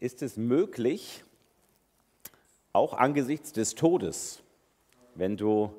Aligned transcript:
ist 0.00 0.22
es 0.22 0.36
möglich, 0.36 1.24
auch 2.72 2.94
angesichts 2.94 3.52
des 3.52 3.74
Todes, 3.74 4.42
wenn 5.14 5.36
du 5.36 5.70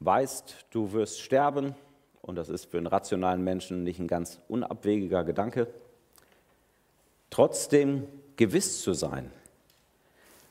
weißt, 0.00 0.66
du 0.70 0.92
wirst 0.92 1.20
sterben, 1.20 1.74
und 2.20 2.36
das 2.36 2.48
ist 2.48 2.66
für 2.66 2.78
einen 2.78 2.86
rationalen 2.86 3.42
Menschen 3.42 3.84
nicht 3.84 3.98
ein 4.00 4.08
ganz 4.08 4.40
unabwegiger 4.48 5.24
Gedanke, 5.24 5.68
trotzdem 7.30 8.06
gewiss 8.36 8.82
zu 8.82 8.92
sein, 8.92 9.30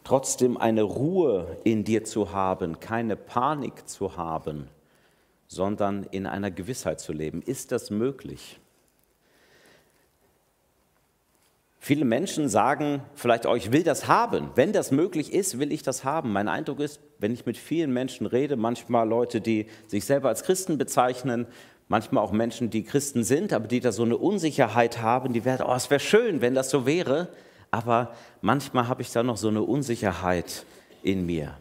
trotzdem 0.04 0.58
eine 0.58 0.84
Ruhe 0.84 1.58
in 1.64 1.84
dir 1.84 2.04
zu 2.04 2.32
haben, 2.32 2.80
keine 2.80 3.16
Panik 3.16 3.88
zu 3.88 4.18
haben, 4.18 4.70
sondern 5.48 6.04
in 6.06 6.26
einer 6.26 6.52
Gewissheit 6.52 7.00
zu 7.00 7.14
leben. 7.14 7.42
Ist 7.42 7.72
das 7.72 7.90
möglich? 7.92 8.60
Viele 11.86 12.06
Menschen 12.06 12.48
sagen 12.48 13.04
vielleicht, 13.14 13.46
oh, 13.46 13.56
ich 13.56 13.74
will 13.74 13.84
das 13.84 14.08
haben. 14.08 14.52
Wenn 14.56 14.72
das 14.72 14.92
möglich 14.92 15.34
ist, 15.34 15.60
will 15.60 15.74
ich 15.74 15.84
das 15.84 16.06
haben. 16.06 16.32
Mein 16.32 16.48
Eindruck 16.48 16.80
ist, 16.80 17.02
wenn 17.20 17.34
ich 17.34 17.46
mit 17.46 17.58
vielen 17.58 17.92
Menschen 17.92 18.26
rede, 18.26 18.56
manchmal 18.56 19.06
Leute, 19.06 19.42
die 19.42 19.66
sich 19.88 20.06
selber 20.06 20.30
als 20.30 20.44
Christen 20.44 20.78
bezeichnen, 20.78 21.46
manchmal 21.90 22.24
auch 22.24 22.32
Menschen, 22.32 22.70
die 22.70 22.86
Christen 22.86 23.26
sind, 23.26 23.52
aber 23.52 23.68
die 23.68 23.82
da 23.82 23.92
so 23.92 24.04
eine 24.04 24.16
Unsicherheit 24.16 25.02
haben, 25.02 25.34
die 25.34 25.44
werden, 25.44 25.66
oh, 25.68 25.74
es 25.76 25.90
wäre 25.90 26.00
schön, 26.00 26.40
wenn 26.40 26.56
das 26.56 26.70
so 26.70 26.86
wäre, 26.86 27.28
aber 27.70 28.16
manchmal 28.40 28.88
habe 28.88 29.02
ich 29.02 29.12
da 29.12 29.22
noch 29.22 29.36
so 29.36 29.50
eine 29.50 29.64
Unsicherheit 29.64 30.66
in 31.02 31.26
mir. 31.26 31.58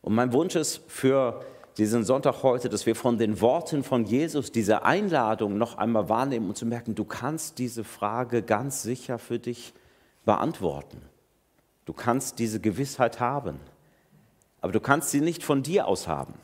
Und 0.00 0.14
mein 0.14 0.32
Wunsch 0.32 0.56
ist 0.56 0.80
für 0.88 1.44
diesen 1.78 2.02
Sonntag 2.04 2.42
heute, 2.42 2.68
dass 2.68 2.86
wir 2.86 2.96
von 2.96 3.18
den 3.18 3.40
Worten 3.40 3.84
von 3.84 4.04
Jesus 4.04 4.50
diese 4.50 4.82
Einladung 4.82 5.56
noch 5.58 5.78
einmal 5.78 6.08
wahrnehmen 6.08 6.48
und 6.48 6.56
zu 6.56 6.66
merken, 6.66 6.96
du 6.96 7.04
kannst 7.04 7.58
diese 7.58 7.84
Frage 7.84 8.42
ganz 8.42 8.82
sicher 8.82 9.18
für 9.18 9.38
dich 9.38 9.72
beantworten. 10.24 11.00
Du 11.84 11.92
kannst 11.92 12.40
diese 12.40 12.60
Gewissheit 12.60 13.20
haben. 13.20 13.60
Aber 14.60 14.72
du 14.72 14.80
kannst 14.80 15.10
sie 15.10 15.20
nicht 15.20 15.44
von 15.44 15.62
dir 15.62 15.86
aus 15.86 16.08
haben, 16.08 16.34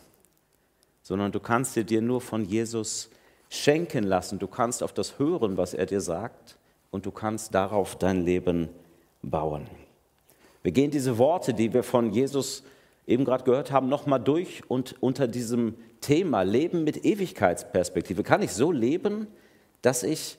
sondern 1.03 1.33
du 1.33 1.41
kannst 1.41 1.75
sie 1.75 1.85
dir 1.85 2.01
nur 2.01 2.21
von 2.21 2.45
Jesus 2.45 3.11
schenken 3.51 4.05
lassen. 4.05 4.39
Du 4.39 4.47
kannst 4.47 4.85
auf 4.85 4.93
das 4.93 5.19
hören, 5.19 5.57
was 5.57 5.75
er 5.75 5.87
dir 5.87 6.01
sagt, 6.01 6.57
und 6.93 7.07
du 7.07 7.11
kannst 7.11 7.55
darauf 7.55 7.97
dein 7.97 8.25
Leben 8.25 8.69
bauen. 9.21 9.67
Wir 10.63 10.71
gehen 10.71 10.93
diese 10.93 11.19
Worte, 11.19 11.53
die 11.53 11.75
wir 11.75 11.83
von 11.83 12.13
Jesus 12.13 12.63
eben 13.07 13.25
gerade 13.25 13.45
gehört 13.45 13.71
haben, 13.71 13.89
nochmal 13.89 14.21
durch 14.21 14.63
und 14.69 14.97
unter 15.01 15.29
diesem 15.29 15.75
Thema 16.01 16.43
Leben 16.43 16.85
mit 16.85 17.05
Ewigkeitsperspektive. 17.05 18.23
Kann 18.23 18.43
ich 18.43 18.53
so 18.53 18.73
leben, 18.73 19.27
dass 19.83 20.03
ich 20.03 20.39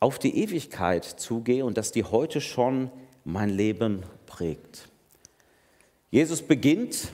auf 0.00 0.18
die 0.18 0.36
Ewigkeit 0.38 1.04
zugehe 1.04 1.64
und 1.64 1.78
dass 1.78 1.92
die 1.92 2.04
heute 2.04 2.40
schon 2.40 2.90
mein 3.24 3.50
Leben 3.50 4.02
prägt? 4.26 4.88
Jesus 6.10 6.42
beginnt 6.42 7.08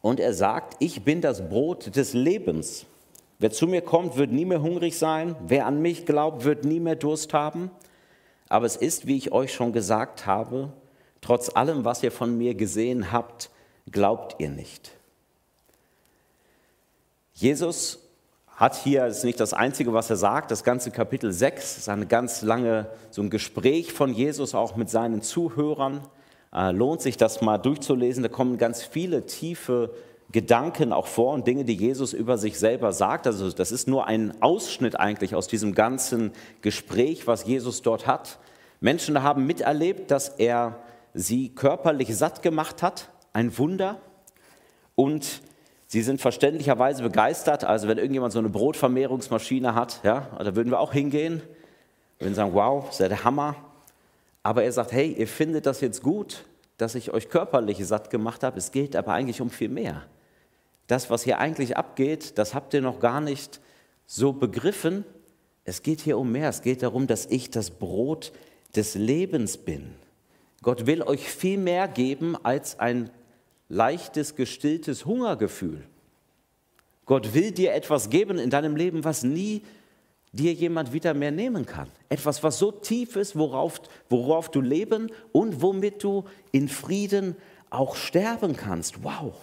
und 0.00 0.20
er 0.20 0.34
sagt, 0.34 0.76
ich 0.80 1.04
bin 1.04 1.20
das 1.20 1.48
Brot 1.48 1.96
des 1.96 2.12
Lebens. 2.12 2.86
Wer 3.38 3.50
zu 3.50 3.66
mir 3.66 3.80
kommt, 3.80 4.16
wird 4.16 4.30
nie 4.30 4.44
mehr 4.44 4.62
hungrig 4.62 4.98
sein. 4.98 5.34
Wer 5.46 5.66
an 5.66 5.80
mich 5.80 6.06
glaubt, 6.06 6.44
wird 6.44 6.64
nie 6.64 6.80
mehr 6.80 6.96
Durst 6.96 7.32
haben. 7.32 7.70
Aber 8.48 8.66
es 8.66 8.76
ist, 8.76 9.06
wie 9.06 9.16
ich 9.16 9.32
euch 9.32 9.52
schon 9.52 9.72
gesagt 9.72 10.26
habe, 10.26 10.72
trotz 11.20 11.54
allem, 11.54 11.84
was 11.84 12.02
ihr 12.02 12.12
von 12.12 12.36
mir 12.36 12.54
gesehen 12.54 13.10
habt, 13.10 13.50
glaubt 13.90 14.36
ihr 14.38 14.50
nicht. 14.50 14.92
Jesus 17.34 18.00
hat 18.56 18.76
hier, 18.76 19.06
das 19.06 19.18
ist 19.18 19.24
nicht 19.24 19.40
das 19.40 19.52
Einzige, 19.52 19.92
was 19.92 20.10
er 20.10 20.16
sagt, 20.16 20.50
das 20.50 20.62
ganze 20.62 20.90
Kapitel 20.90 21.32
6 21.32 21.78
ist 21.78 21.88
eine 21.88 22.06
ganz 22.06 22.42
lange, 22.42 22.88
so 23.10 23.22
ein 23.22 23.30
Gespräch 23.30 23.92
von 23.92 24.14
Jesus 24.14 24.54
auch 24.54 24.76
mit 24.76 24.88
seinen 24.88 25.22
Zuhörern. 25.22 26.00
Äh, 26.52 26.70
lohnt 26.70 27.02
sich 27.02 27.16
das 27.16 27.40
mal 27.40 27.58
durchzulesen, 27.58 28.22
da 28.22 28.28
kommen 28.28 28.58
ganz 28.58 28.84
viele 28.84 29.26
tiefe 29.26 29.90
Gedanken 30.30 30.92
auch 30.92 31.06
vor 31.08 31.32
und 31.32 31.46
Dinge, 31.46 31.64
die 31.64 31.74
Jesus 31.74 32.12
über 32.12 32.38
sich 32.38 32.58
selber 32.58 32.92
sagt. 32.92 33.26
Also 33.26 33.50
das 33.50 33.72
ist 33.72 33.88
nur 33.88 34.06
ein 34.06 34.40
Ausschnitt 34.40 34.98
eigentlich 34.98 35.34
aus 35.34 35.48
diesem 35.48 35.74
ganzen 35.74 36.32
Gespräch, 36.60 37.26
was 37.26 37.44
Jesus 37.44 37.82
dort 37.82 38.06
hat. 38.06 38.38
Menschen 38.80 39.22
haben 39.22 39.46
miterlebt, 39.46 40.10
dass 40.10 40.28
er 40.28 40.80
sie 41.12 41.50
körperlich 41.50 42.16
satt 42.16 42.42
gemacht 42.42 42.82
hat, 42.82 43.10
ein 43.34 43.56
Wunder 43.58 44.00
und 44.94 45.42
sie 45.86 46.00
sind 46.00 46.20
verständlicherweise 46.20 47.02
begeistert. 47.02 47.64
Also 47.64 47.88
wenn 47.88 47.98
irgendjemand 47.98 48.32
so 48.32 48.38
eine 48.38 48.48
Brotvermehrungsmaschine 48.48 49.74
hat, 49.74 50.00
ja, 50.02 50.28
da 50.38 50.56
würden 50.56 50.70
wir 50.70 50.80
auch 50.80 50.92
hingehen, 50.92 51.42
würden 52.18 52.34
sagen, 52.34 52.54
wow, 52.54 52.88
ist 52.88 53.00
ja 53.00 53.08
der 53.08 53.24
Hammer. 53.24 53.56
Aber 54.42 54.62
er 54.64 54.72
sagt, 54.72 54.92
hey, 54.92 55.12
ihr 55.12 55.28
findet 55.28 55.66
das 55.66 55.80
jetzt 55.80 56.02
gut, 56.02 56.44
dass 56.76 56.94
ich 56.94 57.12
euch 57.12 57.28
körperlich 57.28 57.84
satt 57.86 58.10
gemacht 58.10 58.42
habe. 58.42 58.58
Es 58.58 58.72
geht 58.72 58.96
aber 58.96 59.12
eigentlich 59.12 59.40
um 59.40 59.50
viel 59.50 59.68
mehr. 59.68 60.02
Das, 60.86 61.10
was 61.10 61.22
hier 61.22 61.38
eigentlich 61.38 61.76
abgeht, 61.76 62.38
das 62.38 62.54
habt 62.54 62.74
ihr 62.74 62.82
noch 62.82 63.00
gar 63.00 63.20
nicht 63.20 63.60
so 64.06 64.32
begriffen. 64.32 65.04
Es 65.64 65.82
geht 65.82 66.00
hier 66.00 66.18
um 66.18 66.30
mehr. 66.30 66.50
Es 66.50 66.62
geht 66.62 66.82
darum, 66.82 67.06
dass 67.06 67.26
ich 67.26 67.50
das 67.50 67.70
Brot 67.70 68.32
des 68.76 68.94
Lebens 68.94 69.56
bin. 69.56 69.94
Gott 70.62 70.86
will 70.86 71.02
euch 71.02 71.28
viel 71.28 71.58
mehr 71.58 71.88
geben 71.88 72.36
als 72.42 72.78
ein 72.78 73.10
leichtes, 73.74 74.36
gestilltes 74.36 75.04
Hungergefühl. 75.04 75.82
Gott 77.06 77.34
will 77.34 77.50
dir 77.50 77.74
etwas 77.74 78.08
geben 78.08 78.38
in 78.38 78.48
deinem 78.48 78.76
Leben, 78.76 79.04
was 79.04 79.24
nie 79.24 79.62
dir 80.32 80.52
jemand 80.52 80.92
wieder 80.92 81.12
mehr 81.12 81.32
nehmen 81.32 81.66
kann. 81.66 81.88
Etwas, 82.08 82.42
was 82.42 82.58
so 82.58 82.70
tief 82.70 83.16
ist, 83.16 83.36
worauf, 83.36 83.80
worauf 84.08 84.48
du 84.48 84.60
leben 84.60 85.10
und 85.32 85.60
womit 85.60 86.02
du 86.02 86.24
in 86.52 86.68
Frieden 86.68 87.36
auch 87.70 87.96
sterben 87.96 88.56
kannst. 88.56 89.02
Wow. 89.02 89.34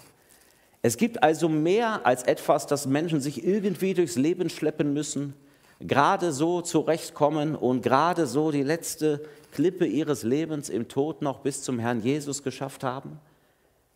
Es 0.81 0.97
gibt 0.97 1.21
also 1.21 1.47
mehr 1.47 2.05
als 2.05 2.23
etwas, 2.23 2.67
das 2.67 2.87
Menschen 2.87 3.21
sich 3.21 3.45
irgendwie 3.45 3.93
durchs 3.93 4.15
Leben 4.15 4.49
schleppen 4.49 4.93
müssen, 4.93 5.33
gerade 5.79 6.31
so 6.31 6.61
zurechtkommen 6.61 7.55
und 7.55 7.83
gerade 7.83 8.25
so 8.27 8.51
die 8.51 8.63
letzte 8.63 9.21
Klippe 9.51 9.85
ihres 9.85 10.23
Lebens 10.23 10.69
im 10.69 10.87
Tod 10.87 11.21
noch 11.21 11.39
bis 11.39 11.61
zum 11.61 11.79
Herrn 11.79 12.01
Jesus 12.01 12.43
geschafft 12.43 12.83
haben 12.83 13.19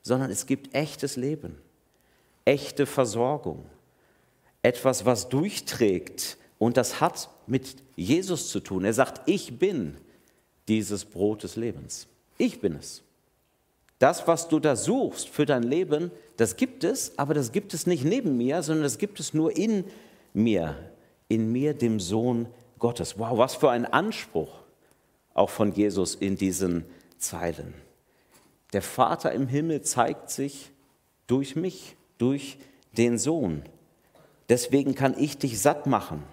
sondern 0.06 0.30
es 0.30 0.46
gibt 0.46 0.76
echtes 0.76 1.16
Leben, 1.16 1.58
echte 2.46 2.86
Versorgung, 2.86 3.66
etwas, 4.62 5.04
was 5.04 5.30
durchträgt 5.30 6.38
und 6.60 6.78
das 6.78 7.02
hat 7.02 7.28
mit 7.48 7.78
Jesus 7.96 8.50
zu 8.50 8.60
tun. 8.60 8.86
Er 8.86 8.94
sagt, 8.94 9.28
ich 9.28 9.58
bin 9.58 9.98
dieses 10.68 11.06
Brot 11.06 11.42
des 11.42 11.56
Lebens. 11.56 12.06
Ich 12.38 12.62
bin 12.62 12.76
es. 12.76 13.02
Das, 13.98 14.28
was 14.28 14.48
du 14.48 14.60
da 14.60 14.76
suchst 14.76 15.28
für 15.28 15.48
dein 15.48 15.64
Leben, 15.64 16.12
das 16.38 16.56
gibt 16.56 16.84
es, 16.84 17.18
aber 17.18 17.34
das 17.34 17.52
gibt 17.52 17.74
es 17.74 17.88
nicht 17.88 18.06
neben 18.06 18.38
mir, 18.38 18.62
sondern 18.62 18.84
das 18.84 19.00
gibt 19.00 19.20
es 19.20 19.34
nur 19.34 19.58
in 19.58 19.86
mir, 20.34 20.78
in 21.30 21.52
mir, 21.52 21.74
dem 21.74 22.00
Sohn 22.00 22.46
Gottes. 22.78 23.18
Wow, 23.18 23.40
was 23.40 23.56
für 23.56 23.72
ein 23.72 23.86
Anspruch 23.86 24.54
auch 25.34 25.50
von 25.50 25.74
Jesus 25.74 26.14
in 26.14 26.36
diesen 26.36 26.86
Zeilen. 27.18 27.74
Der 28.76 28.82
Vater 28.82 29.32
im 29.32 29.48
Himmel 29.48 29.84
zeigt 29.84 30.30
sich 30.30 30.70
durch 31.28 31.56
mich, 31.56 31.96
durch 32.18 32.58
den 32.98 33.18
Sohn. 33.18 33.64
Deswegen 34.50 34.96
kann 34.96 35.16
ich 35.18 35.38
dich 35.38 35.62
satt 35.62 35.88
machen, 35.88 36.24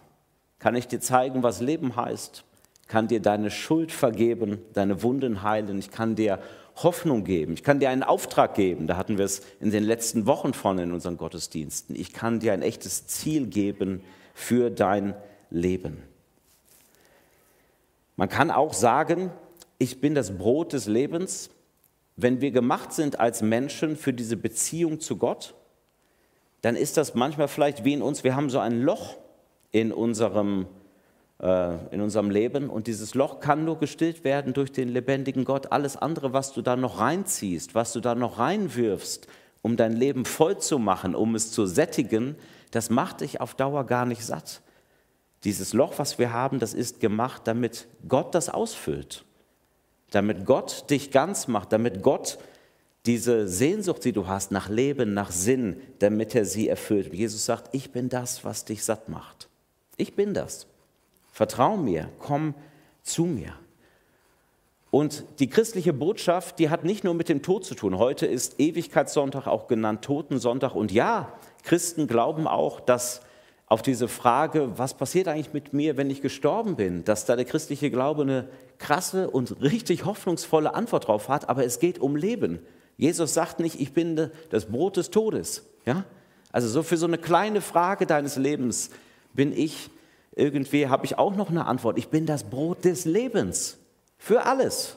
kann 0.58 0.74
ich 0.74 0.88
dir 0.88 0.98
zeigen, 0.98 1.44
was 1.44 1.60
Leben 1.60 1.94
heißt, 1.94 2.42
kann 2.88 3.06
dir 3.06 3.20
deine 3.20 3.52
Schuld 3.52 3.92
vergeben, 3.92 4.58
deine 4.72 5.04
Wunden 5.04 5.44
heilen, 5.44 5.78
ich 5.78 5.92
kann 5.92 6.16
dir 6.16 6.40
Hoffnung 6.74 7.22
geben, 7.22 7.52
ich 7.52 7.62
kann 7.62 7.78
dir 7.78 7.90
einen 7.90 8.02
Auftrag 8.02 8.56
geben, 8.56 8.88
da 8.88 8.96
hatten 8.96 9.18
wir 9.18 9.24
es 9.24 9.42
in 9.60 9.70
den 9.70 9.84
letzten 9.84 10.26
Wochen 10.26 10.52
von 10.52 10.80
in 10.80 10.90
unseren 10.90 11.18
Gottesdiensten, 11.18 11.94
ich 11.94 12.12
kann 12.12 12.40
dir 12.40 12.54
ein 12.54 12.62
echtes 12.62 13.06
Ziel 13.06 13.46
geben 13.46 14.02
für 14.34 14.68
dein 14.68 15.14
Leben. 15.48 16.02
Man 18.16 18.28
kann 18.28 18.50
auch 18.50 18.74
sagen, 18.74 19.30
ich 19.78 20.00
bin 20.00 20.16
das 20.16 20.36
Brot 20.36 20.72
des 20.72 20.88
Lebens, 20.88 21.48
wenn 22.16 22.40
wir 22.40 22.50
gemacht 22.50 22.92
sind 22.92 23.20
als 23.20 23.42
Menschen 23.42 23.96
für 23.96 24.12
diese 24.12 24.36
Beziehung 24.36 25.00
zu 25.00 25.16
Gott, 25.16 25.54
dann 26.60 26.76
ist 26.76 26.96
das 26.96 27.14
manchmal 27.14 27.48
vielleicht 27.48 27.84
wie 27.84 27.94
in 27.94 28.02
uns, 28.02 28.24
wir 28.24 28.36
haben 28.36 28.50
so 28.50 28.58
ein 28.58 28.82
Loch 28.82 29.16
in 29.72 29.92
unserem, 29.92 30.66
äh, 31.40 31.74
in 31.92 32.00
unserem 32.00 32.30
Leben 32.30 32.70
und 32.70 32.86
dieses 32.86 33.14
Loch 33.14 33.40
kann 33.40 33.64
nur 33.64 33.78
gestillt 33.78 34.24
werden 34.24 34.52
durch 34.52 34.70
den 34.70 34.88
lebendigen 34.88 35.44
Gott. 35.44 35.72
Alles 35.72 35.96
andere, 35.96 36.32
was 36.32 36.52
du 36.52 36.62
da 36.62 36.76
noch 36.76 37.00
reinziehst, 37.00 37.74
was 37.74 37.92
du 37.92 38.00
da 38.00 38.14
noch 38.14 38.38
reinwirfst, 38.38 39.26
um 39.62 39.76
dein 39.76 39.92
Leben 39.92 40.24
voll 40.24 40.58
zu 40.58 40.78
machen, 40.78 41.14
um 41.14 41.34
es 41.34 41.50
zu 41.50 41.66
sättigen, 41.66 42.36
das 42.70 42.90
macht 42.90 43.22
dich 43.22 43.40
auf 43.40 43.54
Dauer 43.54 43.84
gar 43.84 44.06
nicht 44.06 44.24
satt. 44.24 44.62
Dieses 45.44 45.72
Loch, 45.72 45.94
was 45.98 46.18
wir 46.18 46.32
haben, 46.32 46.60
das 46.60 46.74
ist 46.74 47.00
gemacht, 47.00 47.42
damit 47.46 47.88
Gott 48.06 48.34
das 48.34 48.48
ausfüllt 48.48 49.24
damit 50.12 50.44
Gott 50.46 50.88
dich 50.90 51.10
ganz 51.10 51.48
macht, 51.48 51.72
damit 51.72 52.02
Gott 52.02 52.38
diese 53.06 53.48
Sehnsucht, 53.48 54.04
die 54.04 54.12
du 54.12 54.28
hast 54.28 54.52
nach 54.52 54.68
Leben, 54.68 55.12
nach 55.12 55.32
Sinn, 55.32 55.76
damit 55.98 56.34
er 56.34 56.44
sie 56.44 56.68
erfüllt. 56.68 57.10
Und 57.10 57.16
Jesus 57.16 57.44
sagt, 57.44 57.74
ich 57.74 57.90
bin 57.90 58.08
das, 58.08 58.44
was 58.44 58.64
dich 58.64 58.84
satt 58.84 59.08
macht. 59.08 59.48
Ich 59.96 60.14
bin 60.14 60.34
das. 60.34 60.66
Vertrau 61.32 61.76
mir, 61.76 62.08
komm 62.18 62.54
zu 63.02 63.24
mir. 63.24 63.54
Und 64.90 65.24
die 65.38 65.48
christliche 65.48 65.94
Botschaft, 65.94 66.58
die 66.58 66.68
hat 66.68 66.84
nicht 66.84 67.02
nur 67.02 67.14
mit 67.14 67.30
dem 67.30 67.42
Tod 67.42 67.64
zu 67.64 67.74
tun. 67.74 67.98
Heute 67.98 68.26
ist 68.26 68.60
Ewigkeitssonntag 68.60 69.46
auch 69.46 69.66
genannt 69.66 70.02
Totensonntag. 70.04 70.74
Und 70.74 70.92
ja, 70.92 71.32
Christen 71.62 72.06
glauben 72.06 72.46
auch, 72.46 72.78
dass 72.78 73.22
auf 73.72 73.80
diese 73.80 74.06
Frage, 74.06 74.76
was 74.76 74.92
passiert 74.92 75.28
eigentlich 75.28 75.54
mit 75.54 75.72
mir, 75.72 75.96
wenn 75.96 76.10
ich 76.10 76.20
gestorben 76.20 76.76
bin, 76.76 77.04
dass 77.04 77.24
da 77.24 77.36
der 77.36 77.46
christliche 77.46 77.90
Glaube 77.90 78.20
eine 78.20 78.48
krasse 78.76 79.30
und 79.30 79.62
richtig 79.62 80.04
hoffnungsvolle 80.04 80.74
Antwort 80.74 81.08
drauf 81.08 81.30
hat. 81.30 81.48
Aber 81.48 81.64
es 81.64 81.78
geht 81.78 81.98
um 81.98 82.14
Leben. 82.14 82.58
Jesus 82.98 83.32
sagt 83.32 83.60
nicht, 83.60 83.80
ich 83.80 83.94
bin 83.94 84.30
das 84.50 84.66
Brot 84.66 84.98
des 84.98 85.08
Todes. 85.08 85.64
Ja? 85.86 86.04
Also 86.52 86.68
so 86.68 86.82
für 86.82 86.98
so 86.98 87.06
eine 87.06 87.16
kleine 87.16 87.62
Frage 87.62 88.04
deines 88.04 88.36
Lebens 88.36 88.90
bin 89.32 89.56
ich 89.56 89.88
irgendwie, 90.36 90.88
habe 90.88 91.06
ich 91.06 91.16
auch 91.16 91.34
noch 91.34 91.48
eine 91.48 91.64
Antwort. 91.64 91.96
Ich 91.96 92.08
bin 92.08 92.26
das 92.26 92.44
Brot 92.44 92.84
des 92.84 93.06
Lebens. 93.06 93.78
Für 94.18 94.44
alles. 94.44 94.96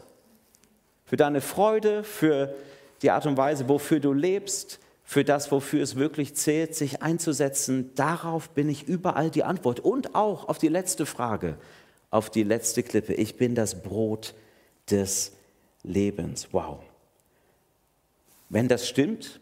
Für 1.05 1.15
deine 1.15 1.39
Freude, 1.39 2.03
für 2.03 2.53
die 3.01 3.11
Art 3.11 3.25
und 3.25 3.37
Weise, 3.37 3.69
wofür 3.69 4.01
du 4.01 4.11
lebst, 4.11 4.81
für 5.05 5.23
das, 5.23 5.51
wofür 5.51 5.83
es 5.83 5.95
wirklich 5.95 6.35
zählt, 6.35 6.75
sich 6.75 7.03
einzusetzen. 7.03 7.91
Darauf 7.93 8.49
bin 8.49 8.67
ich 8.67 8.87
überall 8.87 9.29
die 9.29 9.43
Antwort. 9.43 9.79
Und 9.79 10.15
auch 10.15 10.49
auf 10.49 10.57
die 10.57 10.67
letzte 10.67 11.05
Frage, 11.05 11.57
auf 12.09 12.31
die 12.31 12.43
letzte 12.43 12.81
Klippe. 12.81 13.13
Ich 13.13 13.37
bin 13.37 13.53
das 13.53 13.83
Brot 13.83 14.33
des 14.89 15.33
Lebens. 15.83 16.49
Wow. 16.51 16.79
Wenn 18.49 18.67
das 18.67 18.89
stimmt, 18.89 19.39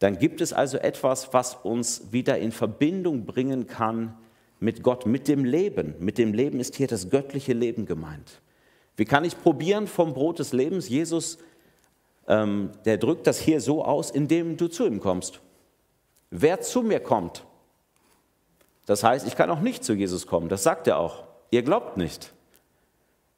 dann 0.00 0.18
gibt 0.18 0.40
es 0.40 0.52
also 0.52 0.78
etwas, 0.78 1.32
was 1.32 1.54
uns 1.54 2.10
wieder 2.10 2.38
in 2.38 2.50
Verbindung 2.50 3.24
bringen 3.24 3.68
kann 3.68 4.16
mit 4.58 4.82
Gott, 4.82 5.06
mit 5.06 5.28
dem 5.28 5.44
Leben. 5.44 5.94
Mit 6.00 6.18
dem 6.18 6.34
Leben 6.34 6.58
ist 6.58 6.74
hier 6.74 6.88
das 6.88 7.08
göttliche 7.08 7.52
Leben 7.52 7.86
gemeint. 7.86 8.40
Wie 8.96 9.04
kann 9.04 9.24
ich 9.24 9.40
probieren 9.40 9.86
vom 9.86 10.12
Brot 10.12 10.40
des 10.40 10.52
Lebens? 10.52 10.88
Jesus, 10.88 11.38
der 12.32 12.96
drückt 12.96 13.26
das 13.26 13.38
hier 13.38 13.60
so 13.60 13.84
aus, 13.84 14.10
indem 14.10 14.56
du 14.56 14.68
zu 14.68 14.86
ihm 14.86 15.00
kommst. 15.00 15.40
Wer 16.30 16.60
zu 16.60 16.82
mir 16.82 17.00
kommt, 17.00 17.44
das 18.86 19.04
heißt, 19.04 19.26
ich 19.26 19.36
kann 19.36 19.50
auch 19.50 19.60
nicht 19.60 19.84
zu 19.84 19.92
Jesus 19.92 20.26
kommen, 20.26 20.48
das 20.48 20.62
sagt 20.62 20.86
er 20.86 20.98
auch. 20.98 21.24
Ihr 21.50 21.62
glaubt 21.62 21.96
nicht. 21.96 22.32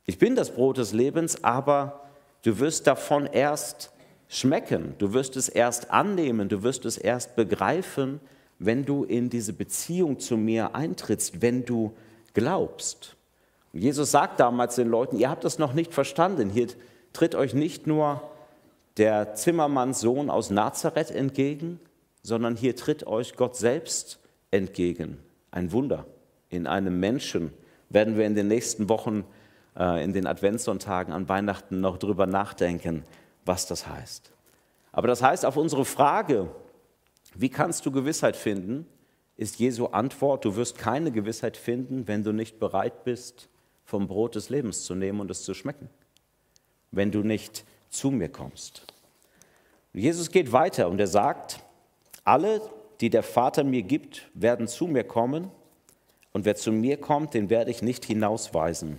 Ich 0.06 0.18
bin 0.18 0.36
das 0.36 0.54
Brot 0.54 0.78
des 0.78 0.92
Lebens, 0.92 1.42
aber 1.42 2.02
du 2.42 2.58
wirst 2.60 2.86
davon 2.86 3.26
erst 3.26 3.90
schmecken, 4.28 4.94
du 4.98 5.12
wirst 5.12 5.36
es 5.36 5.48
erst 5.48 5.90
annehmen, 5.90 6.48
du 6.48 6.62
wirst 6.62 6.84
es 6.84 6.96
erst 6.96 7.36
begreifen, 7.36 8.20
wenn 8.58 8.84
du 8.84 9.04
in 9.04 9.28
diese 9.28 9.52
Beziehung 9.52 10.20
zu 10.20 10.36
mir 10.36 10.74
eintrittst, 10.74 11.42
wenn 11.42 11.64
du 11.64 11.94
glaubst. 12.32 13.16
Jesus 13.72 14.12
sagt 14.12 14.38
damals 14.38 14.76
den 14.76 14.88
Leuten, 14.88 15.18
ihr 15.18 15.30
habt 15.30 15.42
das 15.44 15.58
noch 15.58 15.72
nicht 15.72 15.92
verstanden. 15.92 16.48
Hier 16.48 16.68
tritt 17.12 17.34
euch 17.34 17.54
nicht 17.54 17.86
nur 17.86 18.22
der 18.96 19.34
Zimmermannssohn 19.34 20.30
aus 20.30 20.50
Nazareth 20.50 21.10
entgegen, 21.10 21.80
sondern 22.22 22.56
hier 22.56 22.76
tritt 22.76 23.06
euch 23.06 23.36
Gott 23.36 23.56
selbst 23.56 24.18
entgegen. 24.50 25.18
Ein 25.50 25.72
Wunder. 25.72 26.06
In 26.48 26.66
einem 26.66 27.00
Menschen 27.00 27.52
werden 27.88 28.16
wir 28.16 28.26
in 28.26 28.34
den 28.34 28.48
nächsten 28.48 28.88
Wochen, 28.88 29.24
äh, 29.76 30.02
in 30.04 30.12
den 30.12 30.26
Adventssonntagen 30.26 31.12
an 31.12 31.28
Weihnachten 31.28 31.80
noch 31.80 31.98
drüber 31.98 32.26
nachdenken, 32.26 33.04
was 33.44 33.66
das 33.66 33.86
heißt. 33.86 34.30
Aber 34.92 35.08
das 35.08 35.22
heißt, 35.22 35.44
auf 35.44 35.56
unsere 35.56 35.84
Frage, 35.84 36.48
wie 37.34 37.48
kannst 37.48 37.84
du 37.84 37.90
Gewissheit 37.90 38.36
finden, 38.36 38.86
ist 39.36 39.58
Jesu 39.58 39.86
Antwort, 39.86 40.44
du 40.44 40.54
wirst 40.54 40.78
keine 40.78 41.10
Gewissheit 41.10 41.56
finden, 41.56 42.06
wenn 42.06 42.22
du 42.22 42.32
nicht 42.32 42.60
bereit 42.60 43.02
bist, 43.02 43.48
vom 43.84 44.06
Brot 44.06 44.36
des 44.36 44.48
Lebens 44.48 44.84
zu 44.84 44.94
nehmen 44.94 45.20
und 45.20 45.30
es 45.30 45.42
zu 45.42 45.52
schmecken, 45.52 45.90
wenn 46.92 47.10
du 47.10 47.22
nicht 47.22 47.64
zu 47.94 48.10
mir 48.10 48.28
kommst. 48.28 48.82
Jesus 49.92 50.30
geht 50.30 50.52
weiter 50.52 50.88
und 50.88 51.00
er 51.00 51.06
sagt, 51.06 51.60
alle, 52.24 52.60
die 53.00 53.10
der 53.10 53.22
Vater 53.22 53.64
mir 53.64 53.82
gibt, 53.82 54.28
werden 54.34 54.66
zu 54.66 54.86
mir 54.86 55.04
kommen 55.04 55.50
und 56.32 56.44
wer 56.44 56.56
zu 56.56 56.72
mir 56.72 56.96
kommt, 56.96 57.34
den 57.34 57.48
werde 57.48 57.70
ich 57.70 57.82
nicht 57.82 58.04
hinausweisen. 58.04 58.98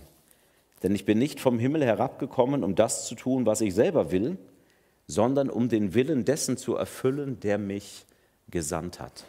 Denn 0.82 0.94
ich 0.94 1.04
bin 1.04 1.18
nicht 1.18 1.40
vom 1.40 1.58
Himmel 1.58 1.84
herabgekommen, 1.84 2.64
um 2.64 2.74
das 2.74 3.06
zu 3.06 3.14
tun, 3.14 3.46
was 3.46 3.60
ich 3.60 3.74
selber 3.74 4.10
will, 4.10 4.38
sondern 5.06 5.50
um 5.50 5.68
den 5.68 5.94
Willen 5.94 6.24
dessen 6.24 6.56
zu 6.56 6.76
erfüllen, 6.76 7.40
der 7.40 7.58
mich 7.58 8.06
gesandt 8.48 9.00
hat. 9.00 9.24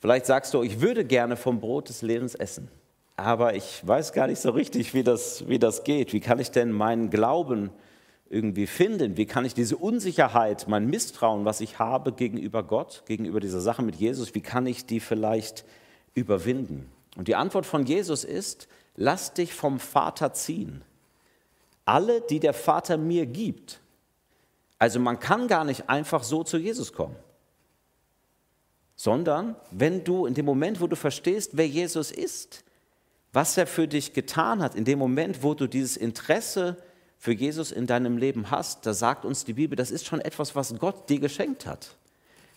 Vielleicht 0.00 0.26
sagst 0.26 0.54
du, 0.54 0.62
ich 0.62 0.80
würde 0.80 1.04
gerne 1.04 1.36
vom 1.36 1.60
Brot 1.60 1.88
des 1.88 2.02
Lebens 2.02 2.34
essen 2.34 2.68
aber 3.20 3.54
ich 3.54 3.86
weiß 3.86 4.12
gar 4.12 4.26
nicht 4.26 4.40
so 4.40 4.50
richtig, 4.50 4.94
wie 4.94 5.02
das, 5.02 5.48
wie 5.48 5.58
das 5.58 5.84
geht. 5.84 6.12
Wie 6.12 6.20
kann 6.20 6.38
ich 6.38 6.50
denn 6.50 6.72
meinen 6.72 7.10
Glauben 7.10 7.70
irgendwie 8.28 8.66
finden? 8.66 9.16
Wie 9.16 9.26
kann 9.26 9.44
ich 9.44 9.54
diese 9.54 9.76
Unsicherheit, 9.76 10.68
mein 10.68 10.86
Misstrauen, 10.86 11.44
was 11.44 11.60
ich 11.60 11.78
habe 11.78 12.12
gegenüber 12.12 12.62
Gott, 12.62 13.02
gegenüber 13.06 13.40
dieser 13.40 13.60
Sache 13.60 13.82
mit 13.82 13.96
Jesus, 13.96 14.34
wie 14.34 14.40
kann 14.40 14.66
ich 14.66 14.86
die 14.86 15.00
vielleicht 15.00 15.64
überwinden? 16.14 16.90
Und 17.16 17.28
die 17.28 17.36
Antwort 17.36 17.66
von 17.66 17.84
Jesus 17.84 18.24
ist, 18.24 18.68
lass 18.96 19.34
dich 19.34 19.54
vom 19.54 19.80
Vater 19.80 20.32
ziehen. 20.32 20.82
Alle, 21.84 22.20
die 22.20 22.40
der 22.40 22.54
Vater 22.54 22.96
mir 22.96 23.26
gibt. 23.26 23.80
Also 24.78 25.00
man 25.00 25.18
kann 25.18 25.48
gar 25.48 25.64
nicht 25.64 25.90
einfach 25.90 26.22
so 26.22 26.44
zu 26.44 26.56
Jesus 26.56 26.92
kommen 26.92 27.16
sondern 29.00 29.56
wenn 29.70 30.04
du 30.04 30.26
in 30.26 30.34
dem 30.34 30.44
Moment, 30.44 30.78
wo 30.78 30.86
du 30.86 30.94
verstehst, 30.94 31.52
wer 31.54 31.66
Jesus 31.66 32.10
ist, 32.10 32.62
was 33.32 33.56
er 33.56 33.66
für 33.66 33.86
dich 33.86 34.12
getan 34.12 34.62
hat, 34.62 34.74
in 34.74 34.84
dem 34.84 34.98
Moment, 34.98 35.42
wo 35.42 35.54
du 35.54 35.66
dieses 35.66 35.96
Interesse 35.96 36.76
für 37.18 37.32
Jesus 37.32 37.70
in 37.70 37.86
deinem 37.86 38.16
Leben 38.16 38.50
hast, 38.50 38.86
da 38.86 38.94
sagt 38.94 39.24
uns 39.24 39.44
die 39.44 39.52
Bibel, 39.52 39.76
das 39.76 39.90
ist 39.90 40.06
schon 40.06 40.20
etwas, 40.20 40.56
was 40.56 40.78
Gott 40.78 41.08
dir 41.08 41.20
geschenkt 41.20 41.66
hat. 41.66 41.96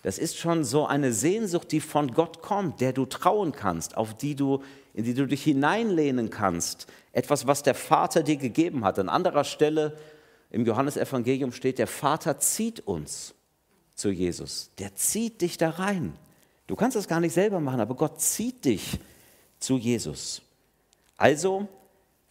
Das 0.03 0.17
ist 0.17 0.37
schon 0.37 0.65
so 0.65 0.85
eine 0.85 1.13
Sehnsucht, 1.13 1.71
die 1.71 1.79
von 1.79 2.13
Gott 2.13 2.41
kommt, 2.41 2.81
der 2.81 2.93
du 2.93 3.05
trauen 3.05 3.53
kannst, 3.53 3.95
auf 3.97 4.15
die 4.15 4.35
du, 4.35 4.61
in 4.93 5.05
die 5.05 5.13
du 5.13 5.25
dich 5.25 5.43
hineinlehnen 5.43 6.29
kannst. 6.29 6.87
Etwas, 7.13 7.47
was 7.47 7.63
der 7.63 7.73
Vater 7.73 8.21
dir 8.21 8.35
gegeben 8.35 8.83
hat. 8.83 8.99
An 8.99 9.09
anderer 9.09 9.45
Stelle 9.45 9.97
im 10.49 10.65
Johannesevangelium 10.65 11.51
steht, 11.51 11.79
der 11.79 11.87
Vater 11.87 12.39
zieht 12.39 12.85
uns 12.85 13.33
zu 13.95 14.11
Jesus. 14.11 14.71
Der 14.77 14.93
zieht 14.95 15.41
dich 15.41 15.57
da 15.57 15.71
rein. 15.71 16.13
Du 16.67 16.75
kannst 16.75 16.95
das 16.95 17.07
gar 17.07 17.19
nicht 17.19 17.33
selber 17.33 17.59
machen, 17.59 17.79
aber 17.79 17.95
Gott 17.95 18.21
zieht 18.21 18.65
dich 18.65 18.99
zu 19.59 19.77
Jesus. 19.77 20.42
Also, 21.23 21.69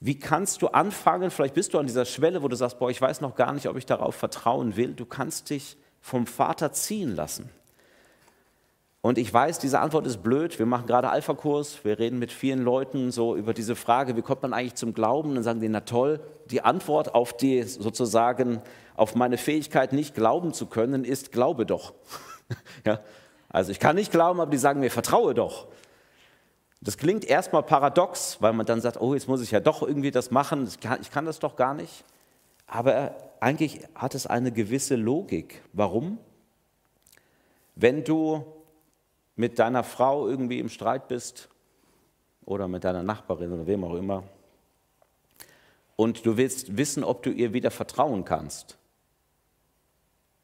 wie 0.00 0.18
kannst 0.18 0.61
du 0.61 0.68
anfangen? 0.68 1.30
Vielleicht 1.30 1.54
bist 1.54 1.72
du 1.72 1.78
an 1.78 1.87
dieser 1.87 2.04
Schwelle, 2.04 2.42
wo 2.42 2.49
du 2.49 2.56
sagst, 2.56 2.78
boah, 2.78 2.90
ich 2.90 3.00
weiß 3.00 3.22
noch 3.22 3.37
gar 3.37 3.54
nicht, 3.54 3.66
ob 3.66 3.78
ich 3.78 3.87
darauf 3.87 4.14
vertrauen 4.14 4.76
will. 4.76 4.92
Du 4.92 5.06
kannst 5.06 5.49
dich 5.49 5.78
vom 6.02 6.26
Vater 6.26 6.72
ziehen 6.72 7.16
lassen. 7.16 7.49
Und 9.00 9.16
ich 9.16 9.32
weiß, 9.32 9.61
diese 9.61 9.80
Antwort 9.80 10.06
ist 10.06 10.22
blöd. 10.22 10.58
Wir 10.58 10.66
machen 10.66 10.87
gerade 10.87 11.08
Alpha-Kurs, 11.08 11.87
wir 11.87 11.99
reden 11.99 12.18
mit 12.18 12.32
vielen 12.32 12.62
Leuten 12.62 13.12
so 13.12 13.34
über 13.34 13.54
diese 13.54 13.76
Frage, 13.76 14.14
wie 14.14 14.20
kommt 14.20 14.42
man 14.42 14.52
eigentlich 14.52 14.75
zum 14.75 14.92
Glauben? 14.92 15.30
Und 15.30 15.37
dann 15.37 15.44
sagen 15.44 15.61
die, 15.61 15.70
na 15.70 15.80
toll, 15.80 16.20
die 16.50 16.61
Antwort 16.61 17.14
auf 17.14 17.34
die 17.34 17.62
sozusagen, 17.62 18.61
auf 18.94 19.14
meine 19.14 19.38
Fähigkeit, 19.38 19.94
nicht 19.94 20.14
glauben 20.14 20.52
zu 20.52 20.66
können, 20.66 21.06
ist, 21.06 21.32
glaube 21.32 21.64
doch. 21.64 21.94
ja? 22.84 23.00
Also 23.49 23.72
ich 23.72 23.80
kann 23.80 23.96
nicht 23.96 24.12
glauben, 24.12 24.38
aber 24.38 24.50
die 24.50 24.58
sagen 24.58 24.80
mir, 24.80 24.90
vertraue 24.90 25.32
doch. 25.32 25.68
Das 26.84 26.98
klingt 26.98 27.24
erstmal 27.24 27.62
paradox, 27.62 28.38
weil 28.40 28.52
man 28.52 28.66
dann 28.66 28.80
sagt, 28.80 29.00
oh, 29.00 29.14
jetzt 29.14 29.28
muss 29.28 29.40
ich 29.40 29.52
ja 29.52 29.60
doch 29.60 29.82
irgendwie 29.82 30.10
das 30.10 30.32
machen, 30.32 30.66
ich 30.66 31.10
kann, 31.10 31.24
das 31.24 31.38
doch 31.38 31.54
gar 31.54 31.74
nicht. 31.74 32.04
Aber 32.66 33.14
eigentlich 33.38 33.80
hat 33.94 34.16
es 34.16 34.26
eine 34.26 34.50
gewisse 34.50 34.96
Logik. 34.96 35.62
Warum? 35.72 36.18
Wenn 37.76 38.02
du 38.02 38.44
mit 39.36 39.60
deiner 39.60 39.84
Frau 39.84 40.26
irgendwie 40.26 40.58
im 40.58 40.68
Streit 40.68 41.06
bist 41.06 41.48
oder 42.44 42.66
mit 42.66 42.82
deiner 42.82 43.04
Nachbarin 43.04 43.52
oder 43.52 43.66
wem 43.68 43.84
auch 43.84 43.94
immer 43.94 44.24
und 45.94 46.26
du 46.26 46.36
willst 46.36 46.76
wissen, 46.76 47.04
ob 47.04 47.22
du 47.22 47.30
ihr 47.30 47.52
wieder 47.52 47.70
vertrauen 47.70 48.24
kannst, 48.24 48.76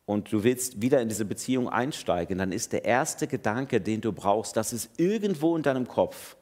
und 0.08 0.32
du 0.32 0.42
willst 0.42 0.80
wieder 0.80 1.02
in 1.02 1.10
diese 1.10 1.26
Beziehung 1.26 1.68
einsteigen, 1.68 2.38
dann 2.38 2.50
ist 2.50 2.72
der 2.72 2.86
erste 2.86 3.26
Gedanke, 3.26 3.78
den 3.78 4.00
du 4.00 4.10
brauchst, 4.10 4.56
dass 4.56 4.72
es 4.72 4.88
irgendwo 4.96 5.54
in 5.54 5.62
deinem 5.62 5.86
Kopf 5.86 6.34